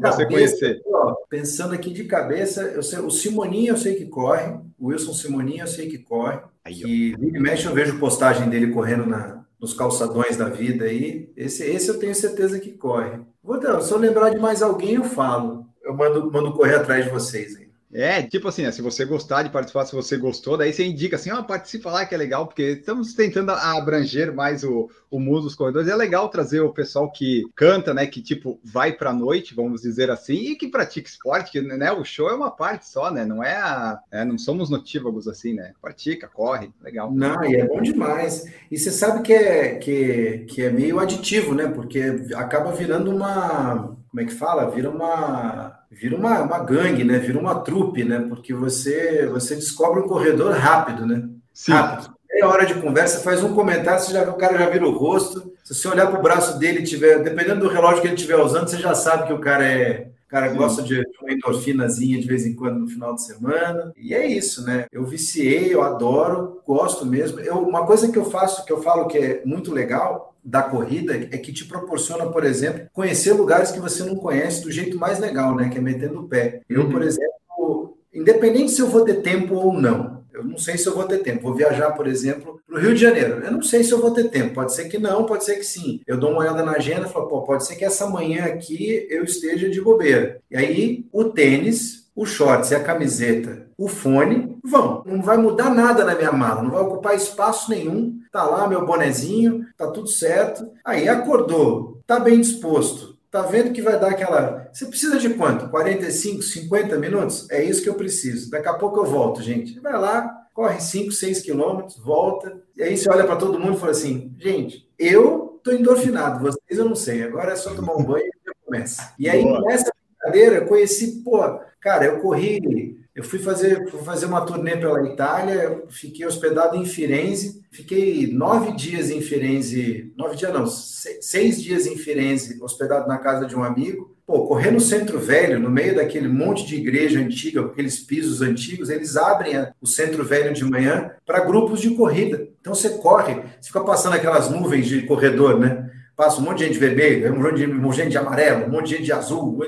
[0.00, 0.80] você conhecer.
[0.86, 5.12] Ó, pensando aqui de cabeça, eu sei, o Simoninho eu sei que corre, o Wilson
[5.12, 9.44] Simoninho eu sei que corre, aí, e e mexe eu vejo postagem dele correndo na,
[9.60, 13.20] nos calçadões da vida aí, esse, esse eu tenho certeza que corre.
[13.42, 15.66] Vou, se eu lembrar de mais alguém, eu falo.
[15.82, 17.67] Eu mando, mando correr atrás de vocês aí.
[17.92, 21.30] É, tipo assim, se você gostar de participar, se você gostou, daí você indica assim,
[21.30, 25.42] ó, oh, participa lá que é legal, porque estamos tentando abranger mais o, o mundo
[25.42, 25.88] dos corredores.
[25.88, 29.80] É legal trazer o pessoal que canta, né, que tipo vai para a noite, vamos
[29.80, 33.24] dizer assim, e que pratica esporte, que né, o show é uma parte só, né?
[33.24, 35.72] Não é, a, é não somos notívagos assim, né?
[35.80, 37.10] Pratica, corre, legal.
[37.10, 38.44] Não, e é bom demais.
[38.70, 41.66] E você sabe que é que, que é meio aditivo, né?
[41.68, 42.02] Porque
[42.34, 44.70] acaba virando uma, como é que fala?
[44.70, 47.18] Vira uma vira uma, uma gangue, né?
[47.18, 48.20] Vira uma trupe, né?
[48.28, 51.28] Porque você você descobre um corredor rápido, né?
[51.52, 51.72] Sim.
[51.72, 52.14] Rápido.
[52.30, 55.52] Meia hora de conversa, faz um comentário, você já, o cara já vira o rosto.
[55.64, 58.68] Se você olhar para o braço dele, tiver, dependendo do relógio que ele estiver usando,
[58.68, 62.44] você já sabe que o cara é, O cara gosta de uma endorfinazinha de vez
[62.44, 63.92] em quando no final de semana.
[63.96, 64.86] E é isso, né?
[64.92, 67.40] Eu viciei, eu adoro, gosto mesmo.
[67.40, 71.14] Eu, uma coisa que eu faço, que eu falo que é muito legal, da corrida
[71.14, 75.18] é que te proporciona, por exemplo, conhecer lugares que você não conhece do jeito mais
[75.18, 75.68] legal, né?
[75.68, 76.62] Que é metendo o pé.
[76.66, 77.06] Eu, por uhum.
[77.06, 81.04] exemplo, independente se eu vou ter tempo ou não, eu não sei se eu vou
[81.04, 81.42] ter tempo.
[81.42, 83.44] Vou viajar, por exemplo, para o Rio de Janeiro.
[83.44, 84.54] Eu não sei se eu vou ter tempo.
[84.54, 86.00] Pode ser que não, pode ser que sim.
[86.06, 89.06] Eu dou uma olhada na agenda e falo, pô, pode ser que essa manhã aqui
[89.10, 90.40] eu esteja de bobeira.
[90.50, 95.04] E aí, o tênis, o shorts e a camiseta, o fone, vão.
[95.06, 98.18] Não vai mudar nada na minha mala, não vai ocupar espaço nenhum.
[98.32, 100.68] Tá lá meu bonezinho, tá tudo certo.
[100.84, 104.70] Aí acordou, tá bem disposto, Tá vendo que vai dar aquela.
[104.72, 105.68] Você precisa de quanto?
[105.68, 107.46] 45, 50 minutos?
[107.50, 108.50] É isso que eu preciso.
[108.50, 109.78] Daqui a pouco eu volto, gente.
[109.80, 112.58] Vai lá, corre 5, 6 quilômetros, volta.
[112.74, 116.78] E aí você olha para todo mundo e fala assim: gente, eu tô endorfinado, vocês
[116.78, 117.22] eu não sei.
[117.22, 119.12] Agora é só tomar um banho e começa.
[119.18, 119.60] E aí, Boa.
[119.60, 121.40] nessa brincadeira, conheci, pô,
[121.80, 126.84] cara, eu corri eu fui fazer, fui fazer uma turnê pela Itália, fiquei hospedado em
[126.84, 133.18] Firenze, fiquei nove dias em Firenze, nove dias não, seis dias em Firenze, hospedado na
[133.18, 134.16] casa de um amigo.
[134.24, 138.88] Pô, correr no centro velho, no meio daquele monte de igreja antiga, aqueles pisos antigos,
[138.88, 142.46] eles abrem o centro velho de manhã para grupos de corrida.
[142.60, 145.90] Então você corre, você fica passando aquelas nuvens de corredor, né?
[146.14, 148.66] Passa um monte de gente vermelha, um monte de, um monte de gente de amarelo,
[148.66, 149.58] um monte de gente de azul,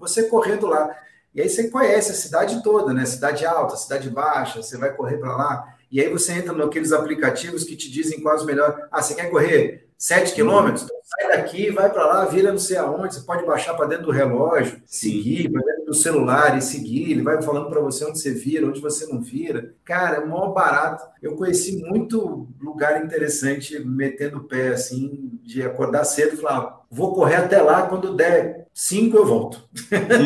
[0.00, 0.90] você correndo lá.
[1.32, 3.04] E aí você conhece a cidade toda, né?
[3.06, 5.74] Cidade alta, cidade baixa, você vai correr para lá.
[5.90, 8.88] E aí você entra naqueles aplicativos que te dizem quais melhor.
[8.90, 10.84] Ah, você quer correr 7 quilômetros?
[10.84, 13.14] Então sai daqui, vai para lá, vira não sei aonde.
[13.14, 17.10] Você pode baixar para dentro do relógio, seguir, para dentro do celular e seguir.
[17.10, 19.74] Ele vai falando para você onde você vira, onde você não vira.
[19.84, 21.04] Cara, é mó barato.
[21.20, 27.14] Eu conheci muito lugar interessante metendo o pé, assim, de acordar cedo e falar, vou
[27.14, 29.68] correr até lá, quando der cinco eu volto.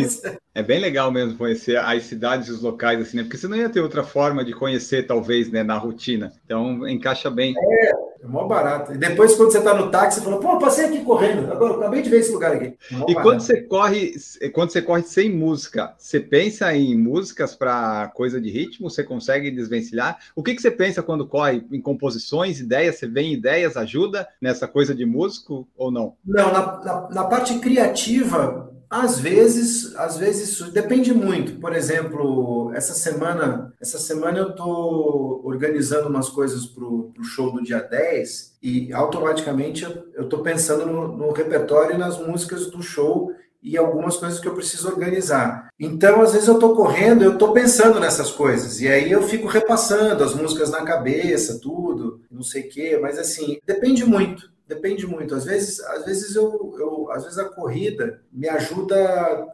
[0.01, 0.23] Isso.
[0.55, 3.25] É bem legal mesmo conhecer as cidades e os locais, assim, né?
[3.25, 6.33] Porque você não ia ter outra forma de conhecer, talvez, né, na rotina.
[6.45, 7.55] Então, encaixa bem.
[7.59, 8.95] É, é mó barato.
[8.95, 11.51] E depois, quando você está no táxi, você fala, pô, passei aqui correndo.
[11.51, 12.67] Agora, acabei de ver esse lugar aqui.
[12.67, 14.15] É e quando você corre,
[14.53, 18.89] quando você corre sem música, você pensa em músicas para coisa de ritmo?
[18.89, 20.19] Você consegue desvencilhar?
[20.37, 21.67] O que, que você pensa quando corre?
[21.73, 22.97] Em composições, ideias?
[22.97, 26.15] Você vem ideias, ajuda nessa coisa de músico ou não?
[26.25, 31.59] Não, na, na, na parte criativa, às vezes, às vezes depende muito.
[31.59, 37.61] Por exemplo, essa semana, essa semana eu estou organizando umas coisas para o show do
[37.61, 43.33] dia 10 e automaticamente eu estou pensando no, no repertório e nas músicas do show
[43.61, 45.71] e algumas coisas que eu preciso organizar.
[45.77, 49.49] Então, às vezes eu estou correndo, eu estou pensando nessas coisas, e aí eu fico
[49.49, 54.54] repassando as músicas na cabeça, tudo, não sei o quê, mas assim, depende muito.
[54.67, 55.35] Depende muito.
[55.35, 58.97] Às vezes, às vezes eu, eu, às vezes a corrida me ajuda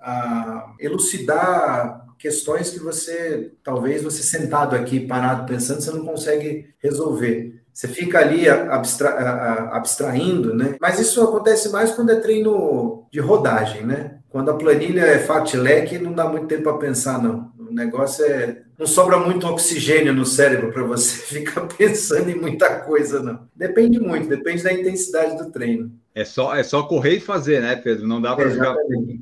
[0.00, 7.61] a elucidar questões que você, talvez você sentado aqui, parado pensando, você não consegue resolver.
[7.72, 10.76] Você fica ali abstra abstraindo, né?
[10.80, 14.18] Mas isso acontece mais quando é treino de rodagem, né?
[14.28, 17.50] Quando a planilha é fartlek, não dá muito tempo para pensar, não.
[17.71, 18.62] O negócio é.
[18.77, 23.49] Não sobra muito oxigênio no cérebro para você ficar pensando em muita coisa, não.
[23.55, 25.93] Depende muito, depende da intensidade do treino.
[26.12, 28.09] É só, é só correr e fazer, né, Pedro?
[28.09, 28.75] Não dá para jogar.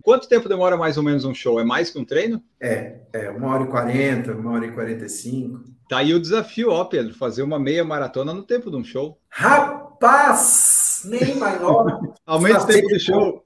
[0.02, 1.60] Quanto tempo demora mais ou menos um show?
[1.60, 2.42] É mais que um treino?
[2.58, 5.62] É, é uma hora e quarenta, uma hora e quarenta e cinco.
[5.88, 9.18] Tá aí o desafio, ó, Pedro, fazer uma meia maratona no tempo de um show.
[9.28, 10.87] Rapaz!
[11.04, 12.00] Nem maior.
[12.26, 13.42] Aumenta o tempo do show.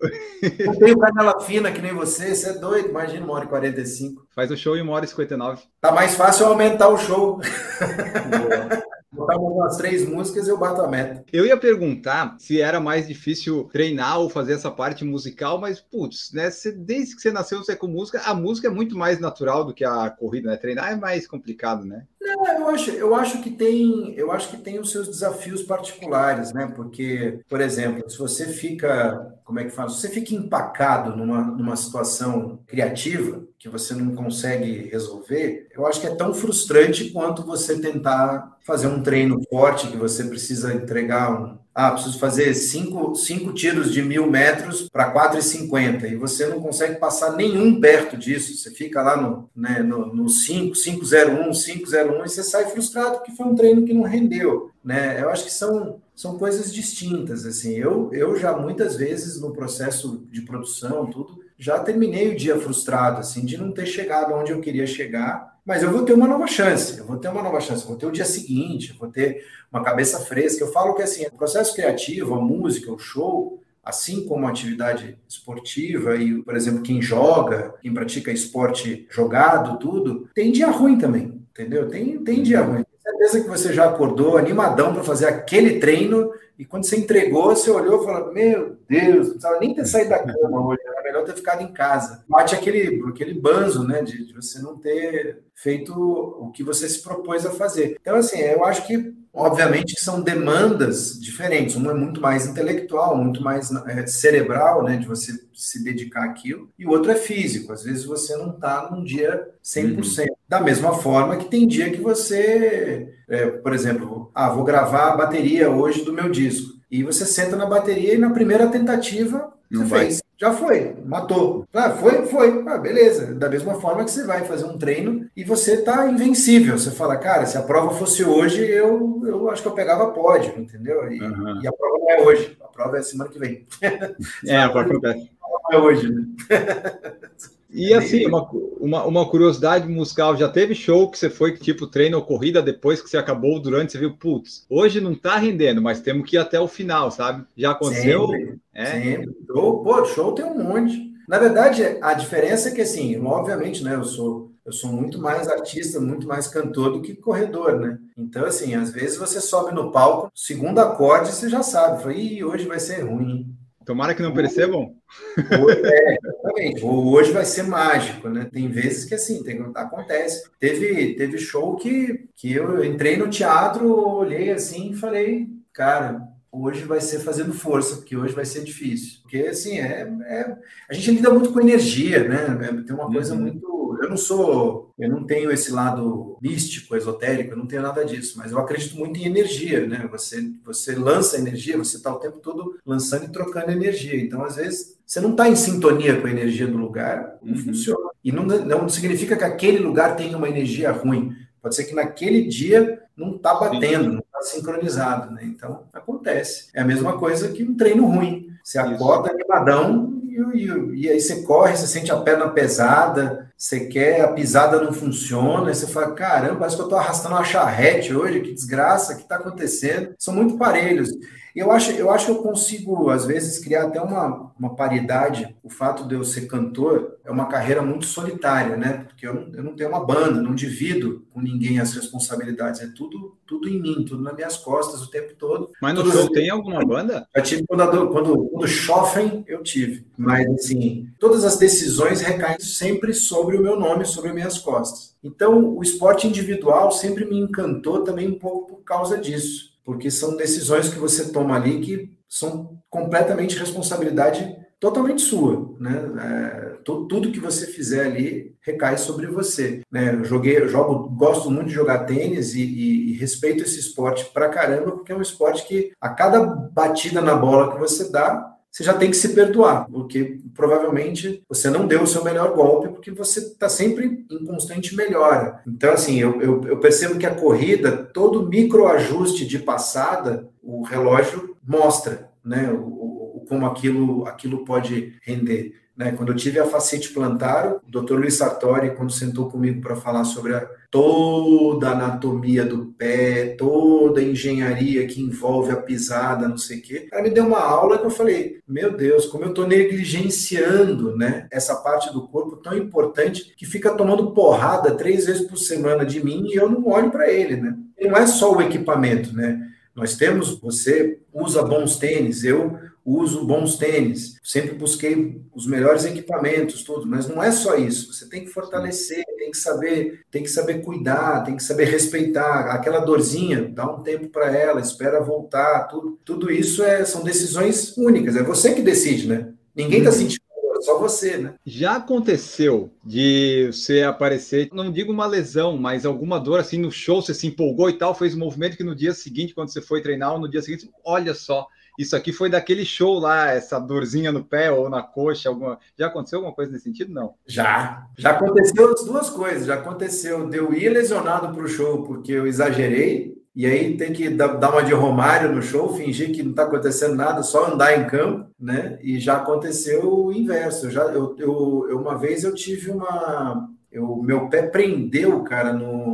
[0.65, 2.89] Não tenho canela fina que nem você, você é doido.
[2.89, 4.27] Imagina uma hora e 45.
[4.35, 5.63] Faz o show em uma hora e 59.
[5.81, 7.37] Tá mais fácil aumentar o show.
[7.37, 8.83] Boa.
[9.13, 11.23] Botar umas três músicas eu bato a meta.
[11.31, 16.33] Eu ia perguntar se era mais difícil treinar ou fazer essa parte musical, mas, putz,
[16.33, 16.51] né?
[16.51, 19.67] Você, desde que você nasceu, você é com música, a música é muito mais natural
[19.67, 20.57] do que a corrida, né?
[20.57, 22.07] Treinar é mais complicado, né?
[22.23, 26.53] Não, eu acho, eu acho que tem, eu acho que tem os seus desafios particulares,
[26.53, 26.73] né?
[26.75, 29.89] Porque, por exemplo, se você fica, como é que fala?
[29.89, 36.07] Você fica empacado numa, numa situação criativa que você não consegue resolver, eu acho que
[36.07, 41.59] é tão frustrante quanto você tentar fazer um treino forte que você precisa entregar um,
[41.75, 46.99] ah, preciso fazer cinco, cinco tiros de mil metros para 4,50 e você não consegue
[46.99, 48.55] passar nenhum perto disso.
[48.55, 53.33] Você fica lá no, né, no, no 5, 501, 501 e você sai frustrado porque
[53.33, 54.70] foi um treino que não rendeu.
[54.85, 55.23] Né?
[55.23, 57.47] Eu acho que são, são coisas distintas.
[57.47, 62.59] Assim, eu, eu já muitas vezes no processo de produção, tudo, já terminei o dia
[62.59, 66.27] frustrado, assim, de não ter chegado onde eu queria chegar mas eu vou ter uma
[66.27, 69.09] nova chance, eu vou ter uma nova chance, eu vou ter o dia seguinte, vou
[69.09, 70.65] ter uma cabeça fresca.
[70.65, 75.17] Eu falo que assim, o processo criativo, a música, o show, assim como a atividade
[75.29, 81.41] esportiva e, por exemplo, quem joga, quem pratica esporte jogado, tudo, tem dia ruim também,
[81.51, 81.89] entendeu?
[81.89, 82.85] Tem, tem dia ruim.
[83.23, 87.70] Certeza que você já acordou animadão para fazer aquele treino e quando você entregou, você
[87.70, 91.25] olhou e falou: Meu Deus, não precisava nem ter saído da cama hoje, era melhor
[91.25, 92.25] ter ficado em casa.
[92.29, 97.03] Bate aquele, aquele banzo, né, de, de você não ter feito o que você se
[97.03, 97.97] propôs a fazer.
[98.01, 101.77] Então, assim, eu acho que, obviamente, são demandas diferentes.
[101.77, 106.68] Uma é muito mais intelectual, muito mais é, cerebral, né, de você se dedicar àquilo,
[106.79, 107.73] e o outro é físico.
[107.73, 110.27] Às vezes você não está num dia 100%.
[110.27, 110.27] Uhum.
[110.53, 115.17] Da mesma forma que tem dia que você, é, por exemplo, ah, vou gravar a
[115.17, 116.75] bateria hoje do meu disco.
[116.91, 120.23] E você senta na bateria e na primeira tentativa não você fez.
[120.37, 121.67] Já foi, matou.
[121.73, 122.65] Ah, foi, foi.
[122.69, 123.35] Ah, beleza.
[123.35, 126.77] Da mesma forma que você vai fazer um treino e você tá invencível.
[126.77, 130.53] Você fala, cara, se a prova fosse hoje, eu, eu acho que eu pegava pódio,
[130.61, 131.11] entendeu?
[131.11, 131.63] E, uhum.
[131.63, 132.59] e a prova não é hoje.
[132.63, 133.67] A prova é semana que vem.
[134.47, 136.27] é, a prova não é hoje, né?
[137.73, 138.49] E assim, uma,
[138.79, 143.01] uma, uma, curiosidade musical, já teve show que você foi, tipo, treino ou corrida, depois
[143.01, 146.39] que você acabou durante, você viu, putz, hoje não tá rendendo, mas temos que ir
[146.39, 147.45] até o final, sabe?
[147.57, 148.29] Já aconteceu?
[148.29, 148.87] Sempre, é.
[148.87, 149.31] sempre.
[149.47, 151.12] Show, pô, show tem um monte.
[151.27, 155.49] Na verdade, a diferença é que, assim, obviamente, né, eu sou, eu sou muito mais
[155.49, 157.99] artista, muito mais cantor do que corredor, né?
[158.18, 162.45] Então, assim, às vezes você sobe no palco, segundo acorde, você já sabe, fala, Ih,
[162.45, 163.52] hoje vai ser ruim,
[163.93, 164.95] Tomara que não percebam.
[165.36, 166.82] Hoje, é, exatamente.
[166.82, 168.49] Hoje vai ser mágico, né?
[168.51, 170.49] Tem vezes que assim, tem, acontece.
[170.59, 176.84] Teve, teve show que, que eu entrei no teatro, olhei assim e falei, cara, hoje
[176.84, 179.20] vai ser fazendo força, porque hoje vai ser difícil.
[179.20, 180.57] Porque assim, é, é
[180.88, 182.82] a gente lida muito com energia, né?
[182.86, 183.43] Tem uma coisa uhum.
[183.43, 183.72] muito
[184.03, 188.39] eu não sou, eu não tenho esse lado místico, esotérico, eu não tenho nada disso,
[188.39, 190.09] mas eu acredito muito em energia, né?
[190.11, 194.21] Você, você lança energia, você está o tempo todo lançando e trocando energia.
[194.21, 197.65] Então, às vezes, você não está em sintonia com a energia do lugar, não uhum.
[197.65, 198.11] funciona.
[198.25, 201.35] E não, não significa que aquele lugar tenha uma energia ruim.
[201.61, 204.11] Pode ser que naquele dia não está batendo, Sim.
[204.11, 205.43] não está sincronizado, né?
[205.45, 206.69] Então, acontece.
[206.75, 208.49] É a mesma coisa que um treino ruim.
[208.65, 213.87] Você acorda animadão e, e, e, aí você corre, você sente a perna pesada, você
[213.87, 217.45] quer, a pisada não funciona, aí você fala, caramba, parece que eu estou arrastando uma
[217.45, 220.17] charrete hoje, que desgraça, o que está acontecendo?
[220.19, 221.09] São muito parelhos.
[221.55, 225.55] Eu acho, eu acho que eu consigo, às vezes, criar até uma, uma paridade.
[225.63, 229.05] O fato de eu ser cantor é uma carreira muito solitária, né?
[229.09, 232.81] Porque eu não, eu não tenho uma banda, não divido com ninguém as responsabilidades.
[232.81, 235.71] É tudo, tudo em mim, tudo nas minhas costas o tempo todo.
[235.81, 237.27] Mas no show tem alguma banda?
[237.35, 240.07] Eu tive quando, quando, quando chofem, eu tive.
[240.17, 245.15] Mas, assim, todas as decisões recaem sempre sobre o meu nome, sobre minhas costas.
[245.23, 250.37] Então, o esporte individual sempre me encantou também um pouco por causa disso porque são
[250.37, 256.11] decisões que você toma ali que são completamente responsabilidade totalmente sua, né?
[256.20, 259.80] É, tudo que você fizer ali recai sobre você.
[259.91, 260.12] Né?
[260.12, 264.24] Eu joguei, eu jogo, gosto muito de jogar tênis e, e, e, respeito esse esporte
[264.33, 268.52] pra caramba, porque é um esporte que a cada batida na bola que você dá,
[268.73, 272.89] você já tem que se perdoar, porque provavelmente você não deu o seu melhor golpe,
[272.89, 275.61] porque você está sempre em constante melhora.
[275.66, 281.55] Então, assim, eu, eu, eu percebo que a corrida, todo microajuste de passada, o relógio
[281.62, 285.75] mostra, né, o, o, como aquilo, aquilo pode render.
[285.97, 286.12] Né?
[286.12, 288.14] Quando eu tive a facete plantar, o Dr.
[288.14, 294.20] Luiz Sartori, quando sentou comigo para falar sobre a, toda a anatomia do pé, toda
[294.20, 297.99] a engenharia que envolve a pisada, não sei o quê, ela me deu uma aula
[297.99, 302.76] que eu falei, meu Deus, como eu estou negligenciando né, essa parte do corpo tão
[302.76, 307.11] importante que fica tomando porrada três vezes por semana de mim e eu não olho
[307.11, 307.76] para ele, né?
[308.01, 309.68] não é só o equipamento, né?
[309.95, 316.83] Nós temos, você usa bons tênis, eu uso bons tênis, sempre busquei os melhores equipamentos,
[316.85, 318.13] tudo, mas não é só isso.
[318.13, 322.71] Você tem que fortalecer, tem que saber, tem que saber cuidar, tem que saber respeitar.
[322.71, 326.19] Aquela dorzinha, dá um tempo para ela, espera voltar, tudo.
[326.25, 328.37] Tudo isso é, são decisões únicas.
[328.37, 329.53] É você que decide, né?
[329.75, 330.17] Ninguém está uhum.
[330.17, 330.43] sentindo
[330.83, 331.55] só você, né?
[331.65, 337.23] Já aconteceu de você aparecer, não digo uma lesão, mas alguma dor assim no show,
[337.23, 340.03] você se empolgou e tal, fez um movimento que no dia seguinte, quando você foi
[340.03, 344.32] treinar, ou no dia seguinte, olha só, isso aqui foi daquele show lá, essa dorzinha
[344.32, 345.78] no pé ou na coxa, alguma.
[345.99, 347.12] Já aconteceu alguma coisa nesse sentido?
[347.12, 347.34] Não.
[347.47, 348.07] Já.
[348.18, 349.66] Já aconteceu as duas coisas.
[349.66, 354.12] Já aconteceu de eu ir lesionado para o show porque eu exagerei, e aí tem
[354.12, 357.99] que dar uma de Romário no show, fingir que não está acontecendo nada, só andar
[357.99, 358.99] em campo, né?
[359.03, 360.90] E já aconteceu o inverso.
[360.90, 363.68] Já, eu, eu, uma vez eu tive uma.
[363.90, 366.12] Eu, meu pé prendeu, cara, no,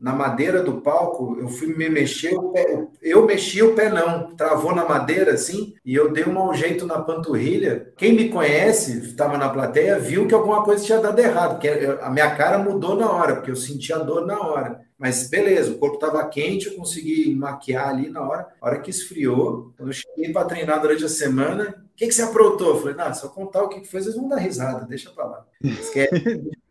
[0.00, 4.34] na madeira do palco, eu fui me mexer, o pé, eu mexi o pé não,
[4.34, 7.92] travou na madeira assim, e eu dei um mau jeito na panturrilha.
[7.96, 11.68] Quem me conhece, estava na plateia, viu que alguma coisa tinha dado errado, porque
[12.00, 14.80] a minha cara mudou na hora, porque eu senti a dor na hora.
[14.98, 18.48] Mas beleza, o corpo estava quente, eu consegui maquiar ali na hora.
[18.60, 22.12] A hora que esfriou, quando eu cheguei para treinar durante a semana, o que, que
[22.12, 22.68] você aprontou?
[22.68, 25.10] Eu falei, não, se eu contar o que, que foi, vocês vão dar risada, deixa
[25.10, 25.46] para lá.
[25.62, 26.50] Esquece.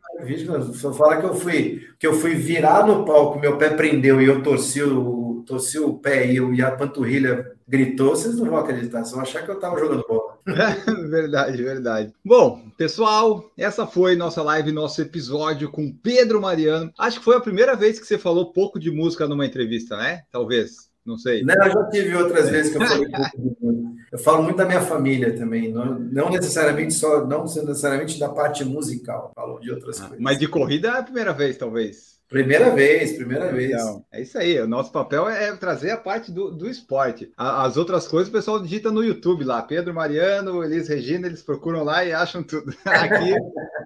[0.74, 4.22] Se eu falar que eu fui que eu fui virar no palco, meu pé prendeu
[4.22, 8.46] e eu torci o, torci o pé e, eu, e a panturrilha gritou, vocês não
[8.46, 10.38] vão acreditar, vocês vão achar que eu estava jogando bola.
[11.10, 12.14] verdade, verdade.
[12.24, 16.92] Bom, pessoal, essa foi nossa live, nosso episódio com Pedro Mariano.
[16.98, 20.24] Acho que foi a primeira vez que você falou pouco de música numa entrevista, né?
[20.32, 20.89] Talvez.
[21.06, 21.44] Não sei.
[21.44, 23.08] Não, eu já tive outras vezes que eu falei.
[24.12, 28.66] Eu falo muito da minha família também, não, não necessariamente só, não necessariamente da parte
[28.66, 30.20] musical, falo de outras ah, coisas.
[30.20, 32.19] Mas de corrida é a primeira vez, talvez.
[32.30, 33.72] Primeira vez, primeira vez.
[33.72, 34.60] Então, é isso aí.
[34.62, 37.34] O nosso papel é trazer a parte do, do esporte.
[37.36, 39.64] as outras coisas o pessoal digita no YouTube lá.
[39.64, 42.72] Pedro Mariano, Elis Regina, eles procuram lá e acham tudo.
[42.86, 43.34] Aqui,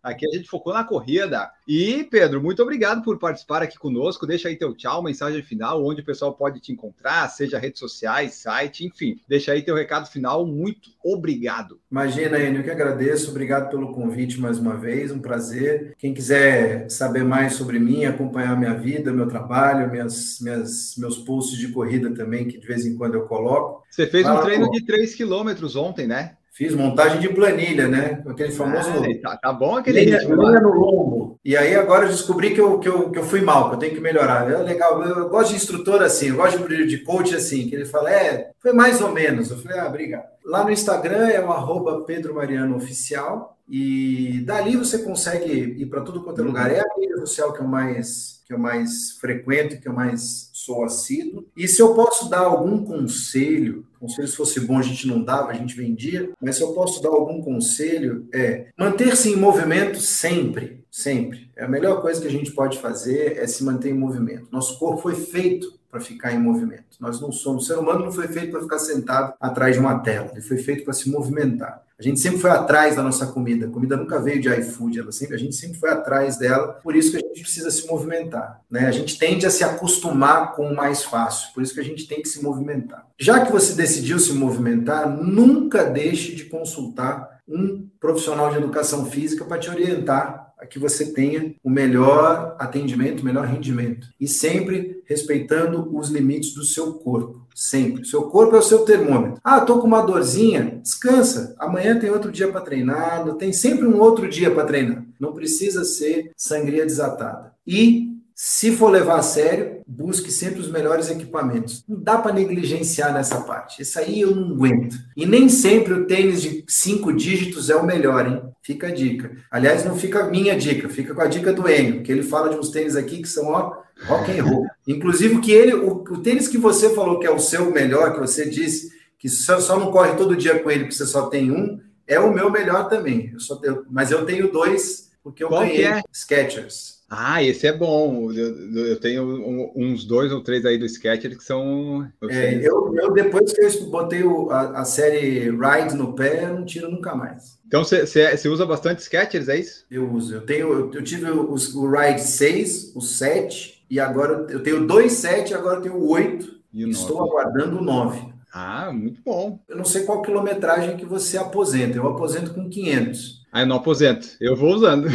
[0.04, 1.50] aqui a gente focou na corrida.
[1.66, 4.28] E, Pedro, muito obrigado por participar aqui conosco.
[4.28, 8.34] Deixa aí teu tchau, mensagem final, onde o pessoal pode te encontrar, seja redes sociais,
[8.36, 9.16] site, enfim.
[9.28, 10.46] Deixa aí teu recado final.
[10.46, 11.80] Muito obrigado.
[11.90, 13.32] Imagina, Enio, eu que agradeço.
[13.32, 15.12] Obrigado pelo convite mais uma vez.
[15.12, 15.96] Um prazer.
[15.98, 21.20] Quem quiser saber mais sobre mim, acompanhar acompanhar minha vida, meu trabalho, minhas, minhas, meus
[21.20, 23.84] posts de corrida também, que de vez em quando eu coloco.
[23.90, 26.34] Você fez um treino de 3 quilômetros ontem, né?
[26.52, 28.22] Fiz montagem de planilha, né?
[28.28, 28.90] Aquele famoso.
[28.90, 30.36] Ah, tá, tá, bom aquele linha, ritmo.
[30.36, 31.40] Linha no lombo.
[31.44, 33.80] E aí agora eu descobri que eu, que, eu, que eu fui mal, que eu
[33.80, 34.50] tenho que melhorar.
[34.50, 37.86] É legal, eu gosto de instrutor assim, eu gosto de, de coach assim, que ele
[37.86, 39.50] fala, é, foi mais ou menos.
[39.50, 40.26] Eu falei, ah, obrigado.
[40.46, 43.53] Lá no Instagram é o arroba Pedro Mariano Oficial.
[43.68, 46.72] E dali você consegue ir para tudo quanto é lugar.
[46.72, 50.84] É a rede social que eu mais que eu mais frequento, que eu mais sou
[50.84, 51.48] assíduo.
[51.56, 55.50] E se eu posso dar algum conselho, conselho se fosse bom a gente não dava,
[55.50, 60.86] a gente vendia, mas se eu posso dar algum conselho é manter-se em movimento sempre,
[60.92, 61.50] sempre.
[61.56, 64.50] É a melhor coisa que a gente pode fazer é se manter em movimento.
[64.52, 66.98] Nosso corpo foi feito para ficar em movimento.
[67.00, 70.00] Nós não somos, o ser humano não foi feito para ficar sentado atrás de uma
[70.00, 71.84] tela, ele foi feito para se movimentar.
[72.04, 73.66] A gente sempre foi atrás da nossa comida.
[73.66, 76.74] A comida nunca veio de iFood, ela sempre, a gente sempre foi atrás dela.
[76.84, 78.60] Por isso que a gente precisa se movimentar.
[78.70, 78.88] Né?
[78.88, 81.54] A gente tende a se acostumar com o mais fácil.
[81.54, 83.08] Por isso que a gente tem que se movimentar.
[83.18, 89.46] Já que você decidiu se movimentar, nunca deixe de consultar um profissional de educação física
[89.46, 94.08] para te orientar a que você tenha o melhor atendimento, o melhor rendimento.
[94.20, 97.43] E sempre respeitando os limites do seu corpo.
[97.56, 98.06] Sempre.
[98.06, 99.40] Seu corpo é o seu termômetro.
[99.44, 101.56] Ah, tô com uma dorzinha, descansa.
[101.60, 105.04] Amanhã tem outro dia para treinar, tem sempre um outro dia para treinar.
[105.20, 107.54] Não precisa ser sangria desatada.
[107.66, 111.84] E se for levar a sério, busque sempre os melhores equipamentos.
[111.88, 113.82] Não dá para negligenciar nessa parte.
[113.82, 114.98] Isso aí eu não aguento.
[115.16, 118.42] E nem sempre o tênis de cinco dígitos é o melhor, hein?
[118.64, 119.30] Fica a dica.
[119.52, 122.50] Aliás, não fica a minha dica, fica com a dica do Enio, que ele fala
[122.50, 124.66] de uns tênis aqui que são ó, rock and roll.
[124.88, 128.22] Inclusive que ele, o, o tênis que você falou que é o seu melhor, que
[128.22, 131.52] você disse que só, só não corre todo dia com ele porque você só tem
[131.52, 133.32] um, é o meu melhor também.
[133.34, 136.02] Eu só tenho, mas eu tenho dois porque eu Qual ganhei é?
[136.12, 137.02] Skechers.
[137.10, 138.32] Ah, esse é bom.
[138.32, 142.10] Eu, eu tenho uns dois ou três aí do Sketcher que são.
[142.28, 146.56] É, eu, eu, depois que eu botei o, a, a, série Ride no pé, eu
[146.56, 147.60] não tiro nunca mais.
[147.68, 149.86] Então você usa bastante Sketchers, é isso?
[149.92, 150.34] Eu uso.
[150.34, 154.88] Eu tenho, eu, eu tive o, o Ride 6, o 7, e agora eu tenho
[154.88, 156.64] dois 7, agora eu tenho o 8.
[156.74, 157.30] E o estou 9.
[157.30, 158.34] aguardando o 9.
[158.52, 159.60] Ah, muito bom.
[159.70, 161.98] Eu não sei qual quilometragem que você aposenta.
[161.98, 163.43] Eu aposento com 500.
[163.54, 164.30] Ah, eu não aposento.
[164.42, 165.08] Eu vou usando.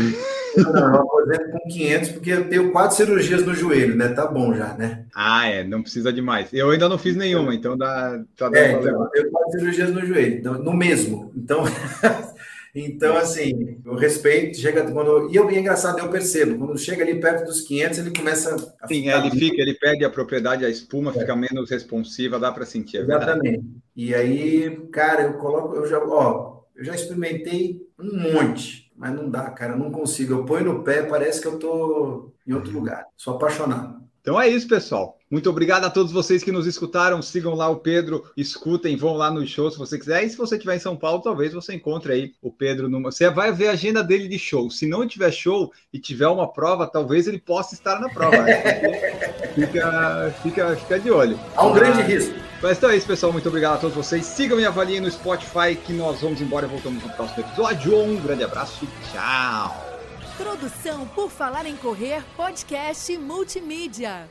[0.57, 4.11] Não, não, eu aposento com 500 porque eu tenho quatro cirurgias no joelho, né?
[4.11, 5.07] Tá bom já, né?
[5.13, 6.53] Ah, é, não precisa de mais.
[6.53, 8.23] Eu ainda não fiz nenhuma, então dá.
[8.37, 11.33] Tá é, então, eu tenho quatro cirurgias no joelho, então, no mesmo.
[11.37, 11.65] Então,
[12.73, 15.29] então assim, eu respeito, chega quando.
[15.33, 18.87] E eu, é engraçado, eu percebo, quando chega ali perto dos 500, ele começa a.
[18.87, 21.19] Sim, ele fica, ele perde a propriedade, a espuma é.
[21.19, 22.99] fica menos responsiva, dá para sentir.
[22.99, 23.65] É Exatamente.
[23.97, 29.31] E aí, cara, eu coloco, eu já, ó, eu já experimentei um monte mas não
[29.31, 30.35] dá, cara, não consigo.
[30.35, 32.81] Eu ponho no pé, parece que eu tô em outro uhum.
[32.81, 33.07] lugar.
[33.17, 33.97] Sou apaixonado.
[34.21, 35.17] Então é isso, pessoal.
[35.31, 37.23] Muito obrigado a todos vocês que nos escutaram.
[37.23, 40.25] Sigam lá o Pedro, escutem, vão lá no show se você quiser.
[40.25, 43.13] E se você estiver em São Paulo, talvez você encontre aí o Pedro numa.
[43.13, 44.69] Você vai ver a agenda dele de show.
[44.69, 48.37] Se não tiver show e tiver uma prova, talvez ele possa estar na prova.
[49.55, 51.39] fica, fica, fica de olho.
[51.55, 52.48] Há um grande risco.
[52.61, 53.33] Mas então é isso, pessoal.
[53.33, 54.27] Muito obrigado a todos vocês.
[54.27, 57.97] Sigam e avaliem no Spotify que nós vamos embora e voltamos no próximo episódio.
[57.97, 58.87] Um grande abraço.
[59.13, 59.85] Tchau.
[60.37, 64.29] Produção por Falar em Correr, podcast multimídia.